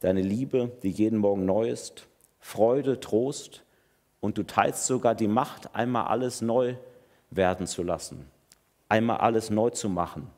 deine 0.00 0.22
Liebe, 0.22 0.70
die 0.82 0.90
jeden 0.90 1.18
Morgen 1.18 1.44
neu 1.44 1.68
ist, 1.68 2.06
Freude, 2.38 3.00
Trost 3.00 3.64
und 4.20 4.38
du 4.38 4.42
teilst 4.42 4.86
sogar 4.86 5.14
die 5.14 5.28
Macht, 5.28 5.74
einmal 5.74 6.06
alles 6.06 6.40
neu 6.40 6.74
werden 7.30 7.66
zu 7.66 7.82
lassen, 7.82 8.28
einmal 8.88 9.18
alles 9.18 9.50
neu 9.50 9.70
zu 9.70 9.88
machen, 9.88 10.30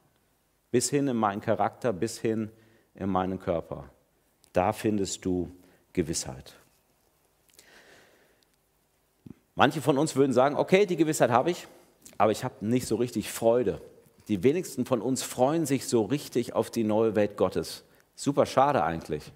bis 0.71 0.91
hin 0.91 1.09
in 1.09 1.17
meinen 1.17 1.41
Charakter, 1.41 1.93
bis 1.93 2.19
hin 2.19 2.51
in 2.95 3.09
meinen 3.09 3.39
Körper. 3.39 3.91
Da 4.53 4.73
findest 4.73 5.25
du 5.25 5.51
Gewissheit. 5.93 6.55
Manche 9.55 9.83
von 9.83 9.99
uns 9.99 10.17
würden 10.17 10.33
sagen, 10.33 10.57
okay, 10.57 10.87
die 10.87 10.97
Gewissheit 10.97 11.31
habe 11.31 11.51
ich, 11.51 11.67
aber 12.19 12.33
ich 12.33 12.45
habe 12.45 12.55
nicht 12.65 12.87
so 12.87 12.97
richtig 12.97 13.31
Freude. 13.31 13.81
Die 14.29 14.43
wenigsten 14.43 14.87
von 14.87 15.03
uns 15.03 15.23
freuen 15.23 15.67
sich 15.67 15.87
so 15.87 16.03
richtig 16.03 16.55
auf 16.55 16.71
die 16.71 16.85
neue 16.85 17.15
Welt 17.17 17.37
Gottes. 17.37 17.85
Super 18.15 18.47
schade 18.47 18.85
eigentlich. 18.85 19.33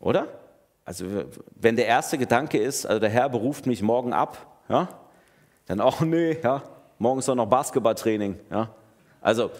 Oder? 0.00 0.28
Also 0.88 1.04
wenn 1.54 1.76
der 1.76 1.84
erste 1.84 2.16
Gedanke 2.16 2.56
ist, 2.56 2.86
also 2.86 2.98
der 2.98 3.10
Herr 3.10 3.28
beruft 3.28 3.66
mich 3.66 3.82
morgen 3.82 4.14
ab, 4.14 4.46
ja, 4.70 4.88
dann 5.66 5.82
auch 5.82 6.00
nee, 6.00 6.38
ja, 6.42 6.62
morgen 6.98 7.18
ist 7.18 7.28
doch 7.28 7.34
noch 7.34 7.44
Basketballtraining, 7.44 8.40
ja. 8.50 8.70
Also 9.20 9.50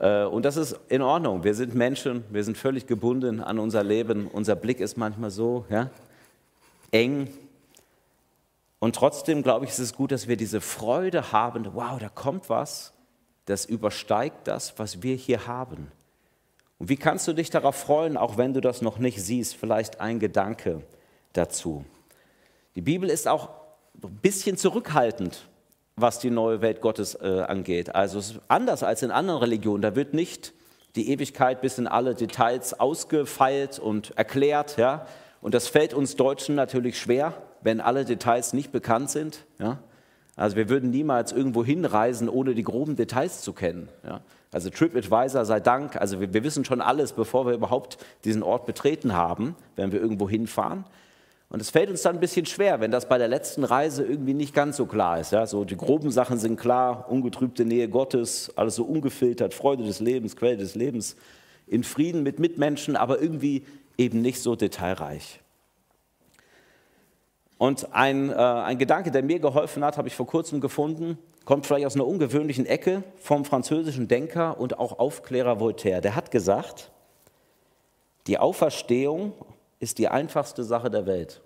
äh, 0.00 0.24
und 0.24 0.44
das 0.44 0.56
ist 0.56 0.76
in 0.88 1.02
Ordnung. 1.02 1.44
Wir 1.44 1.54
sind 1.54 1.76
Menschen, 1.76 2.24
wir 2.30 2.42
sind 2.42 2.58
völlig 2.58 2.88
gebunden 2.88 3.40
an 3.40 3.60
unser 3.60 3.84
Leben. 3.84 4.26
Unser 4.26 4.56
Blick 4.56 4.80
ist 4.80 4.96
manchmal 4.96 5.30
so 5.30 5.66
ja, 5.70 5.88
eng, 6.90 7.28
und 8.80 8.96
trotzdem 8.96 9.44
glaube 9.44 9.66
ich, 9.66 9.70
ist 9.70 9.78
es 9.78 9.94
gut, 9.94 10.10
dass 10.10 10.26
wir 10.26 10.36
diese 10.36 10.60
Freude 10.60 11.30
haben, 11.30 11.64
wow, 11.74 11.96
da 12.00 12.08
kommt 12.08 12.50
was, 12.50 12.92
das 13.44 13.66
übersteigt 13.66 14.48
das, 14.48 14.80
was 14.80 15.04
wir 15.04 15.14
hier 15.14 15.46
haben. 15.46 15.92
Und 16.80 16.88
wie 16.88 16.96
kannst 16.96 17.28
du 17.28 17.32
dich 17.32 17.50
darauf 17.50 17.76
freuen, 17.76 18.16
auch 18.16 18.36
wenn 18.36 18.52
du 18.52 18.60
das 18.60 18.82
noch 18.82 18.98
nicht 18.98 19.22
siehst? 19.22 19.54
Vielleicht 19.54 20.00
ein 20.00 20.18
Gedanke 20.18 20.82
dazu. 21.32 21.84
Die 22.74 22.80
Bibel 22.80 23.08
ist 23.08 23.28
auch 23.28 23.50
ein 24.02 24.18
bisschen 24.20 24.56
zurückhaltend, 24.56 25.46
was 25.94 26.18
die 26.18 26.30
neue 26.30 26.60
Welt 26.60 26.80
Gottes 26.80 27.14
äh, 27.14 27.42
angeht. 27.46 27.94
Also 27.94 28.20
anders 28.48 28.82
als 28.82 29.04
in 29.04 29.12
anderen 29.12 29.38
Religionen. 29.38 29.82
Da 29.82 29.94
wird 29.94 30.14
nicht 30.14 30.54
die 30.96 31.10
Ewigkeit 31.12 31.60
bis 31.60 31.78
in 31.78 31.86
alle 31.86 32.16
Details 32.16 32.80
ausgefeilt 32.80 33.78
und 33.78 34.18
erklärt. 34.18 34.76
Ja? 34.76 35.06
Und 35.40 35.54
das 35.54 35.68
fällt 35.68 35.94
uns 35.94 36.16
Deutschen 36.16 36.56
natürlich 36.56 36.98
schwer 36.98 37.34
wenn 37.62 37.80
alle 37.80 38.04
Details 38.04 38.52
nicht 38.52 38.72
bekannt 38.72 39.10
sind. 39.10 39.44
Ja? 39.58 39.78
Also 40.36 40.56
wir 40.56 40.68
würden 40.68 40.90
niemals 40.90 41.32
irgendwo 41.32 41.64
hinreisen, 41.64 42.28
ohne 42.28 42.54
die 42.54 42.62
groben 42.62 42.96
Details 42.96 43.42
zu 43.42 43.52
kennen. 43.52 43.88
Ja? 44.04 44.20
Also 44.52 44.68
TripAdvisor 44.70 45.44
sei 45.44 45.60
Dank, 45.60 45.96
also 45.96 46.20
wir, 46.20 46.32
wir, 46.34 46.42
wissen 46.42 46.64
schon 46.64 46.80
alles, 46.80 47.12
bevor 47.12 47.46
wir 47.46 47.52
überhaupt 47.52 47.98
diesen 48.24 48.42
Ort 48.42 48.66
betreten 48.66 49.14
haben, 49.14 49.54
wenn 49.76 49.92
wir 49.92 50.00
irgendwo 50.00 50.28
hinfahren. 50.28 50.84
Und 51.50 51.60
es 51.60 51.70
fällt 51.70 51.90
uns 51.90 52.02
dann 52.02 52.16
ein 52.16 52.20
bisschen 52.20 52.46
schwer, 52.46 52.80
wenn 52.80 52.90
das 52.90 53.08
bei 53.08 53.18
der 53.18 53.28
letzten 53.28 53.64
Reise 53.64 54.04
irgendwie 54.04 54.34
nicht 54.34 54.54
ganz 54.54 54.76
so 54.76 54.86
klar 54.86 55.20
ist. 55.20 55.32
Ja? 55.32 55.46
So 55.46 55.64
die 55.64 55.76
groben 55.76 56.10
Sachen 56.10 56.38
sind 56.38 56.58
klar, 56.58 57.10
ungetrübte 57.10 57.64
Nähe 57.64 57.88
Gottes, 57.88 58.52
alles 58.56 58.76
so 58.76 58.84
ungefiltert, 58.84 59.54
Freude 59.54 59.84
des 59.84 60.00
Lebens, 60.00 60.36
Quelle 60.36 60.56
des 60.56 60.74
Lebens, 60.74 61.16
in 61.66 61.84
Frieden 61.84 62.22
mit 62.22 62.38
Mitmenschen, 62.38 62.96
aber 62.96 63.20
irgendwie 63.20 63.64
eben 63.98 64.20
nicht 64.22 64.40
so 64.40 64.56
detailreich. 64.56 65.40
Und 67.60 67.92
ein, 67.92 68.30
äh, 68.30 68.34
ein 68.34 68.78
Gedanke, 68.78 69.10
der 69.10 69.22
mir 69.22 69.38
geholfen 69.38 69.84
hat, 69.84 69.98
habe 69.98 70.08
ich 70.08 70.16
vor 70.16 70.26
kurzem 70.26 70.62
gefunden, 70.62 71.18
kommt 71.44 71.66
vielleicht 71.66 71.84
aus 71.84 71.94
einer 71.94 72.06
ungewöhnlichen 72.06 72.64
Ecke 72.64 73.02
vom 73.18 73.44
französischen 73.44 74.08
Denker 74.08 74.58
und 74.58 74.78
auch 74.78 74.98
Aufklärer 74.98 75.60
Voltaire. 75.60 76.00
Der 76.00 76.14
hat 76.14 76.30
gesagt, 76.30 76.90
die 78.26 78.38
Auferstehung 78.38 79.34
ist 79.78 79.98
die 79.98 80.08
einfachste 80.08 80.64
Sache 80.64 80.90
der 80.90 81.04
Welt. 81.04 81.42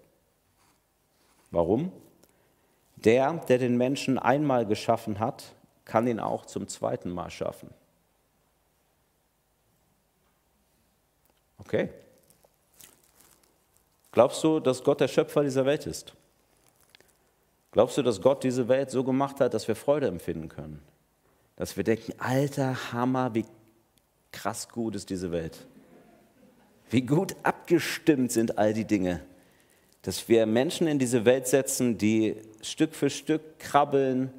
Warum? 1.50 1.90
Der, 2.94 3.32
der 3.48 3.58
den 3.58 3.76
Menschen 3.76 4.16
einmal 4.16 4.66
geschaffen 4.66 5.18
hat, 5.18 5.56
kann 5.84 6.06
ihn 6.06 6.20
auch 6.20 6.46
zum 6.46 6.68
zweiten 6.68 7.10
Mal 7.10 7.30
schaffen. 7.30 7.70
Okay, 11.58 11.88
Glaubst 14.14 14.44
du, 14.44 14.60
dass 14.60 14.84
Gott 14.84 15.00
der 15.00 15.08
Schöpfer 15.08 15.42
dieser 15.42 15.66
Welt 15.66 15.86
ist? 15.86 16.14
Glaubst 17.72 17.98
du, 17.98 18.02
dass 18.02 18.20
Gott 18.20 18.44
diese 18.44 18.68
Welt 18.68 18.88
so 18.92 19.02
gemacht 19.02 19.40
hat, 19.40 19.54
dass 19.54 19.66
wir 19.66 19.74
Freude 19.74 20.06
empfinden 20.06 20.48
können? 20.48 20.80
Dass 21.56 21.76
wir 21.76 21.82
denken, 21.82 22.12
alter 22.18 22.92
Hammer, 22.92 23.34
wie 23.34 23.44
krass 24.30 24.68
gut 24.68 24.94
ist 24.94 25.10
diese 25.10 25.32
Welt. 25.32 25.66
Wie 26.90 27.02
gut 27.02 27.34
abgestimmt 27.42 28.30
sind 28.30 28.56
all 28.56 28.72
die 28.72 28.84
Dinge. 28.84 29.20
Dass 30.02 30.28
wir 30.28 30.46
Menschen 30.46 30.86
in 30.86 31.00
diese 31.00 31.24
Welt 31.24 31.48
setzen, 31.48 31.98
die 31.98 32.36
Stück 32.62 32.94
für 32.94 33.10
Stück 33.10 33.58
krabbeln, 33.58 34.30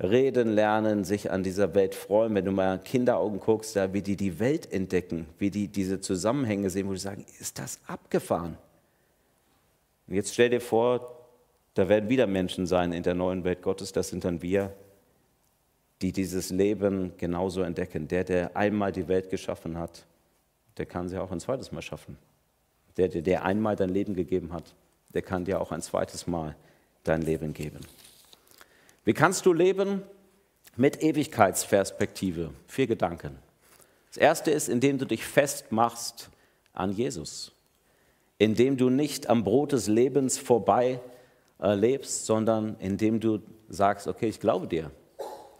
reden 0.00 0.52
lernen, 0.52 1.02
sich 1.02 1.32
an 1.32 1.42
dieser 1.42 1.74
Welt 1.74 1.96
freuen. 1.96 2.36
Wenn 2.36 2.44
du 2.44 2.52
mal 2.52 2.78
Kinderaugen 2.78 3.40
guckst, 3.40 3.74
da, 3.74 3.92
wie 3.92 4.02
die 4.02 4.14
die 4.14 4.38
Welt 4.38 4.72
entdecken, 4.72 5.26
wie 5.40 5.50
die 5.50 5.66
diese 5.66 6.00
Zusammenhänge 6.00 6.70
sehen, 6.70 6.86
wo 6.86 6.92
die 6.92 7.00
sagen, 7.00 7.26
ist 7.40 7.58
das 7.58 7.80
abgefahren? 7.88 8.56
Und 10.08 10.14
jetzt 10.14 10.32
stell 10.32 10.50
dir 10.50 10.60
vor, 10.60 11.14
da 11.74 11.88
werden 11.88 12.08
wieder 12.08 12.26
Menschen 12.26 12.66
sein 12.66 12.92
in 12.92 13.02
der 13.02 13.14
neuen 13.14 13.44
Welt 13.44 13.62
Gottes, 13.62 13.92
das 13.92 14.08
sind 14.08 14.24
dann 14.24 14.42
wir, 14.42 14.74
die 16.02 16.12
dieses 16.12 16.50
Leben 16.50 17.12
genauso 17.18 17.62
entdecken. 17.62 18.08
Der, 18.08 18.24
der 18.24 18.56
einmal 18.56 18.92
die 18.92 19.08
Welt 19.08 19.30
geschaffen 19.30 19.78
hat, 19.78 20.04
der 20.76 20.86
kann 20.86 21.08
sie 21.08 21.18
auch 21.18 21.30
ein 21.30 21.40
zweites 21.40 21.72
Mal 21.72 21.82
schaffen. 21.82 22.16
Der, 22.96 23.08
der 23.08 23.22
dir 23.22 23.44
einmal 23.44 23.76
dein 23.76 23.90
Leben 23.90 24.14
gegeben 24.14 24.52
hat, 24.52 24.74
der 25.14 25.22
kann 25.22 25.44
dir 25.44 25.60
auch 25.60 25.72
ein 25.72 25.82
zweites 25.82 26.26
Mal 26.26 26.56
dein 27.04 27.22
Leben 27.22 27.52
geben. 27.52 27.80
Wie 29.04 29.14
kannst 29.14 29.46
du 29.46 29.52
leben 29.52 30.02
mit 30.76 31.02
Ewigkeitsperspektive? 31.02 32.50
Vier 32.66 32.86
Gedanken. 32.86 33.38
Das 34.08 34.16
erste 34.16 34.50
ist, 34.50 34.68
indem 34.68 34.98
du 34.98 35.04
dich 35.04 35.24
festmachst 35.24 36.28
an 36.72 36.92
Jesus, 36.92 37.52
indem 38.38 38.76
du 38.76 38.88
nicht 38.88 39.28
am 39.28 39.44
Brot 39.44 39.72
des 39.72 39.88
Lebens 39.88 40.38
vorbei 40.38 41.00
äh, 41.60 41.74
lebst, 41.74 42.26
sondern 42.26 42.76
indem 42.78 43.20
du 43.20 43.40
sagst, 43.68 44.06
okay, 44.06 44.28
ich 44.28 44.40
glaube 44.40 44.68
dir. 44.68 44.90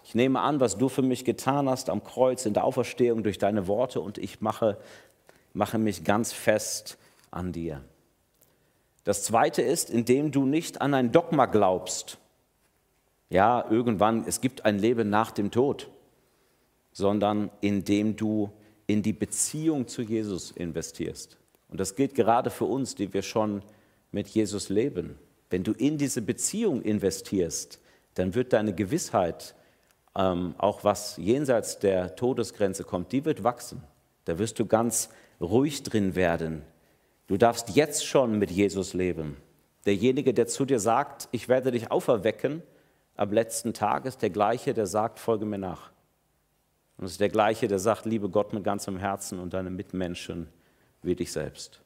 Ich 0.04 0.14
nehme 0.14 0.40
an, 0.40 0.60
was 0.60 0.78
du 0.78 0.88
für 0.88 1.02
mich 1.02 1.24
getan 1.24 1.68
hast 1.68 1.90
am 1.90 2.02
Kreuz, 2.02 2.46
in 2.46 2.54
der 2.54 2.64
Auferstehung 2.64 3.22
durch 3.22 3.38
deine 3.38 3.66
Worte 3.66 4.00
und 4.00 4.16
ich 4.16 4.40
mache, 4.40 4.78
mache 5.52 5.78
mich 5.78 6.04
ganz 6.04 6.32
fest 6.32 6.96
an 7.30 7.52
dir. 7.52 7.82
Das 9.04 9.24
zweite 9.24 9.62
ist, 9.62 9.90
indem 9.90 10.30
du 10.30 10.46
nicht 10.46 10.80
an 10.80 10.94
ein 10.94 11.12
Dogma 11.12 11.46
glaubst, 11.46 12.18
ja, 13.30 13.66
irgendwann, 13.70 14.24
es 14.26 14.40
gibt 14.40 14.64
ein 14.64 14.78
Leben 14.78 15.10
nach 15.10 15.30
dem 15.30 15.50
Tod, 15.50 15.90
sondern 16.92 17.50
indem 17.60 18.16
du 18.16 18.50
in 18.86 19.02
die 19.02 19.12
Beziehung 19.12 19.86
zu 19.86 20.02
Jesus 20.02 20.50
investierst. 20.50 21.37
Und 21.68 21.80
das 21.80 21.94
gilt 21.94 22.14
gerade 22.14 22.50
für 22.50 22.64
uns, 22.64 22.94
die 22.94 23.12
wir 23.12 23.22
schon 23.22 23.62
mit 24.10 24.28
Jesus 24.28 24.68
leben. 24.68 25.18
Wenn 25.50 25.64
du 25.64 25.72
in 25.72 25.98
diese 25.98 26.22
Beziehung 26.22 26.82
investierst, 26.82 27.80
dann 28.14 28.34
wird 28.34 28.52
deine 28.52 28.74
Gewissheit, 28.74 29.54
ähm, 30.16 30.54
auch 30.58 30.84
was 30.84 31.16
jenseits 31.16 31.78
der 31.78 32.16
Todesgrenze 32.16 32.84
kommt, 32.84 33.12
die 33.12 33.24
wird 33.24 33.44
wachsen. 33.44 33.82
Da 34.24 34.38
wirst 34.38 34.58
du 34.58 34.66
ganz 34.66 35.10
ruhig 35.40 35.82
drin 35.82 36.14
werden. 36.14 36.62
Du 37.28 37.36
darfst 37.36 37.70
jetzt 37.70 38.06
schon 38.06 38.38
mit 38.38 38.50
Jesus 38.50 38.94
leben. 38.94 39.36
Derjenige, 39.86 40.34
der 40.34 40.46
zu 40.46 40.64
dir 40.64 40.80
sagt, 40.80 41.28
ich 41.30 41.48
werde 41.48 41.70
dich 41.70 41.90
auferwecken, 41.90 42.62
am 43.16 43.32
letzten 43.32 43.74
Tag 43.74 44.04
ist 44.06 44.22
der 44.22 44.30
gleiche, 44.30 44.74
der 44.74 44.86
sagt, 44.86 45.18
folge 45.18 45.44
mir 45.44 45.58
nach. 45.58 45.90
Und 46.96 47.04
es 47.04 47.12
ist 47.12 47.20
der 47.20 47.28
gleiche, 47.28 47.68
der 47.68 47.78
sagt, 47.78 48.04
liebe 48.06 48.28
Gott 48.28 48.52
mit 48.52 48.64
ganzem 48.64 48.98
Herzen 48.98 49.38
und 49.38 49.54
deine 49.54 49.70
Mitmenschen 49.70 50.48
wie 51.02 51.14
dich 51.14 51.32
selbst. 51.32 51.80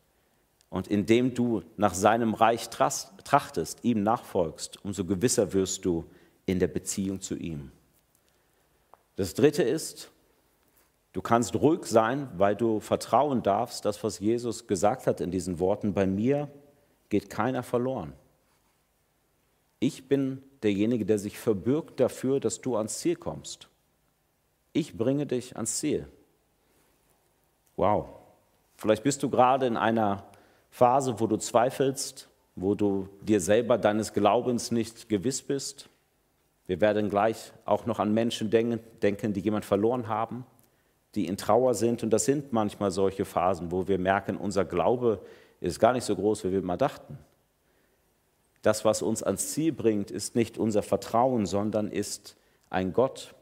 Und 0.70 0.88
indem 0.88 1.34
du 1.34 1.62
nach 1.76 1.94
seinem 1.94 2.34
Reich 2.34 2.70
trachtest, 2.70 3.84
ihm 3.84 4.02
nachfolgst, 4.02 4.82
umso 4.84 5.04
gewisser 5.04 5.52
wirst 5.52 5.84
du 5.84 6.04
in 6.46 6.58
der 6.58 6.68
Beziehung 6.68 7.20
zu 7.20 7.36
ihm. 7.36 7.70
Das 9.16 9.34
Dritte 9.34 9.62
ist, 9.62 10.10
du 11.12 11.20
kannst 11.20 11.54
ruhig 11.54 11.84
sein, 11.84 12.28
weil 12.36 12.56
du 12.56 12.80
vertrauen 12.80 13.42
darfst, 13.42 13.84
das, 13.84 14.02
was 14.02 14.18
Jesus 14.18 14.66
gesagt 14.66 15.06
hat 15.06 15.20
in 15.20 15.30
diesen 15.30 15.58
Worten, 15.58 15.92
bei 15.92 16.06
mir 16.06 16.50
geht 17.10 17.28
keiner 17.28 17.62
verloren. 17.62 18.14
Ich 19.78 20.08
bin 20.08 20.42
derjenige, 20.62 21.04
der 21.04 21.18
sich 21.18 21.38
verbürgt 21.38 22.00
dafür, 22.00 22.40
dass 22.40 22.60
du 22.60 22.76
ans 22.76 22.98
Ziel 23.00 23.16
kommst. 23.16 23.68
Ich 24.72 24.96
bringe 24.96 25.26
dich 25.26 25.56
ans 25.56 25.78
Ziel. 25.78 26.08
Wow. 27.76 28.21
Vielleicht 28.82 29.04
bist 29.04 29.22
du 29.22 29.30
gerade 29.30 29.66
in 29.66 29.76
einer 29.76 30.24
Phase, 30.68 31.20
wo 31.20 31.28
du 31.28 31.36
zweifelst, 31.36 32.28
wo 32.56 32.74
du 32.74 33.08
dir 33.20 33.40
selber 33.40 33.78
deines 33.78 34.12
Glaubens 34.12 34.72
nicht 34.72 35.08
gewiss 35.08 35.40
bist. 35.40 35.88
Wir 36.66 36.80
werden 36.80 37.08
gleich 37.08 37.52
auch 37.64 37.86
noch 37.86 38.00
an 38.00 38.12
Menschen 38.12 38.50
denken, 38.50 39.32
die 39.34 39.40
jemand 39.40 39.64
verloren 39.64 40.08
haben, 40.08 40.44
die 41.14 41.28
in 41.28 41.36
Trauer 41.36 41.74
sind. 41.74 42.02
Und 42.02 42.10
das 42.10 42.24
sind 42.24 42.52
manchmal 42.52 42.90
solche 42.90 43.24
Phasen, 43.24 43.70
wo 43.70 43.86
wir 43.86 44.00
merken, 44.00 44.36
unser 44.36 44.64
Glaube 44.64 45.20
ist 45.60 45.78
gar 45.78 45.92
nicht 45.92 46.04
so 46.04 46.16
groß, 46.16 46.42
wie 46.42 46.50
wir 46.50 46.62
mal 46.62 46.76
dachten. 46.76 47.18
Das, 48.62 48.84
was 48.84 49.00
uns 49.00 49.22
ans 49.22 49.52
Ziel 49.52 49.70
bringt, 49.70 50.10
ist 50.10 50.34
nicht 50.34 50.58
unser 50.58 50.82
Vertrauen, 50.82 51.46
sondern 51.46 51.86
ist 51.86 52.36
ein 52.68 52.92
Gott, 52.92 53.36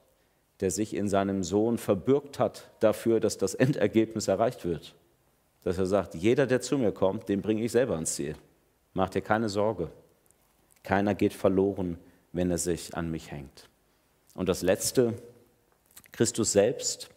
der 0.61 0.71
sich 0.71 0.95
in 0.95 1.09
seinem 1.09 1.43
Sohn 1.45 1.79
verbürgt 1.79 2.39
hat 2.39 2.71
dafür, 2.81 3.21
dass 3.21 3.39
das 3.39 3.55
Endergebnis 3.55 4.29
erreicht 4.29 4.67
wird. 4.67 4.97
Dass 5.65 5.79
er 5.79 5.87
sagt, 5.87 6.15
jeder, 6.15 6.47
der 6.47 6.61
zu 6.61 6.79
mir 6.79 6.93
kommt, 6.93 7.29
den 7.29 7.43
bringe 7.43 7.63
ich 7.63 7.73
selber 7.73 7.95
ans 7.95 8.15
Ziel. 8.15 8.37
Mach 8.95 9.11
dir 9.11 9.21
keine 9.21 9.49
Sorge. 9.49 9.91
Keiner 10.83 11.15
geht 11.15 11.35
verloren, 11.35 11.99
wenn 12.33 12.51
er 12.51 12.59
sich 12.59 12.97
an 12.97 13.11
mich 13.11 13.31
hängt. 13.31 13.69
Und 14.35 14.49
das 14.49 14.63
Letzte, 14.63 15.15
Christus 16.13 16.53
selbst 16.53 17.11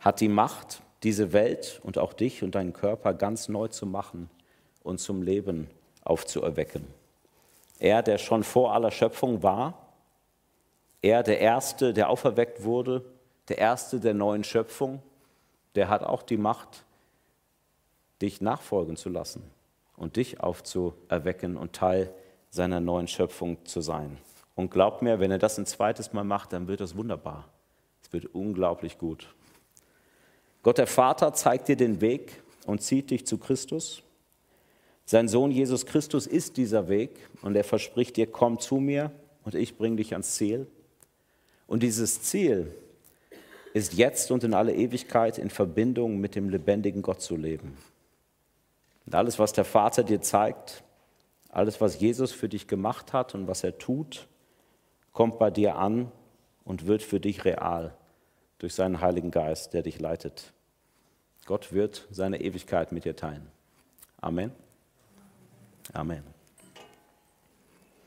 hat 0.00 0.20
die 0.20 0.28
Macht, 0.28 0.82
diese 1.02 1.32
Welt 1.32 1.80
und 1.82 1.98
auch 1.98 2.12
dich 2.12 2.42
und 2.42 2.54
deinen 2.54 2.72
Körper 2.72 3.14
ganz 3.14 3.48
neu 3.48 3.68
zu 3.68 3.86
machen 3.86 4.28
und 4.82 4.98
zum 4.98 5.22
Leben 5.22 5.68
aufzuerwecken. 6.04 6.86
Er, 7.78 8.02
der 8.02 8.18
schon 8.18 8.44
vor 8.44 8.74
aller 8.74 8.90
Schöpfung 8.90 9.42
war, 9.42 9.94
er, 11.00 11.24
der 11.24 11.40
Erste, 11.40 11.92
der 11.92 12.08
auferweckt 12.08 12.62
wurde, 12.62 13.04
der 13.48 13.58
Erste 13.58 13.98
der 13.98 14.14
neuen 14.14 14.44
Schöpfung, 14.44 15.02
der 15.74 15.88
hat 15.88 16.04
auch 16.04 16.22
die 16.22 16.36
Macht, 16.36 16.84
dich 18.22 18.40
nachfolgen 18.40 18.96
zu 18.96 19.08
lassen 19.08 19.42
und 19.96 20.16
dich 20.16 20.40
aufzuerwecken 20.40 21.56
und 21.56 21.72
Teil 21.72 22.12
seiner 22.50 22.80
neuen 22.80 23.08
Schöpfung 23.08 23.64
zu 23.64 23.80
sein. 23.80 24.18
Und 24.54 24.70
glaub 24.70 25.02
mir, 25.02 25.20
wenn 25.20 25.30
er 25.30 25.38
das 25.38 25.58
ein 25.58 25.66
zweites 25.66 26.12
Mal 26.12 26.24
macht, 26.24 26.52
dann 26.52 26.68
wird 26.68 26.80
das 26.80 26.96
wunderbar. 26.96 27.48
Es 28.02 28.12
wird 28.12 28.26
unglaublich 28.34 28.98
gut. 28.98 29.34
Gott 30.62 30.78
der 30.78 30.86
Vater 30.86 31.32
zeigt 31.32 31.68
dir 31.68 31.76
den 31.76 32.00
Weg 32.00 32.42
und 32.66 32.82
zieht 32.82 33.10
dich 33.10 33.26
zu 33.26 33.38
Christus. 33.38 34.02
Sein 35.04 35.28
Sohn 35.28 35.50
Jesus 35.50 35.86
Christus 35.86 36.26
ist 36.26 36.56
dieser 36.56 36.88
Weg 36.88 37.28
und 37.42 37.56
er 37.56 37.64
verspricht 37.64 38.16
dir, 38.16 38.26
komm 38.26 38.60
zu 38.60 38.76
mir 38.76 39.10
und 39.44 39.54
ich 39.54 39.76
bringe 39.76 39.96
dich 39.96 40.12
ans 40.12 40.34
Ziel. 40.36 40.66
Und 41.66 41.82
dieses 41.82 42.22
Ziel 42.22 42.72
ist 43.74 43.94
jetzt 43.94 44.30
und 44.30 44.44
in 44.44 44.54
alle 44.54 44.74
Ewigkeit 44.74 45.38
in 45.38 45.50
Verbindung 45.50 46.18
mit 46.18 46.34
dem 46.34 46.50
lebendigen 46.50 47.02
Gott 47.02 47.20
zu 47.20 47.36
leben. 47.36 47.76
Und 49.06 49.14
alles, 49.14 49.38
was 49.38 49.52
der 49.52 49.64
Vater 49.64 50.04
dir 50.04 50.20
zeigt, 50.20 50.82
alles, 51.48 51.80
was 51.80 52.00
Jesus 52.00 52.32
für 52.32 52.48
dich 52.48 52.66
gemacht 52.66 53.12
hat 53.12 53.34
und 53.34 53.46
was 53.46 53.62
er 53.62 53.78
tut, 53.78 54.26
kommt 55.12 55.38
bei 55.38 55.50
dir 55.50 55.76
an 55.76 56.10
und 56.64 56.86
wird 56.86 57.02
für 57.02 57.20
dich 57.20 57.44
real 57.44 57.94
durch 58.58 58.74
seinen 58.74 59.00
Heiligen 59.00 59.30
Geist, 59.30 59.74
der 59.74 59.82
dich 59.82 60.00
leitet. 60.00 60.52
Gott 61.46 61.72
wird 61.72 62.06
seine 62.10 62.40
Ewigkeit 62.40 62.92
mit 62.92 63.04
dir 63.04 63.16
teilen. 63.16 63.48
Amen. 64.20 64.52
Amen. 65.92 66.31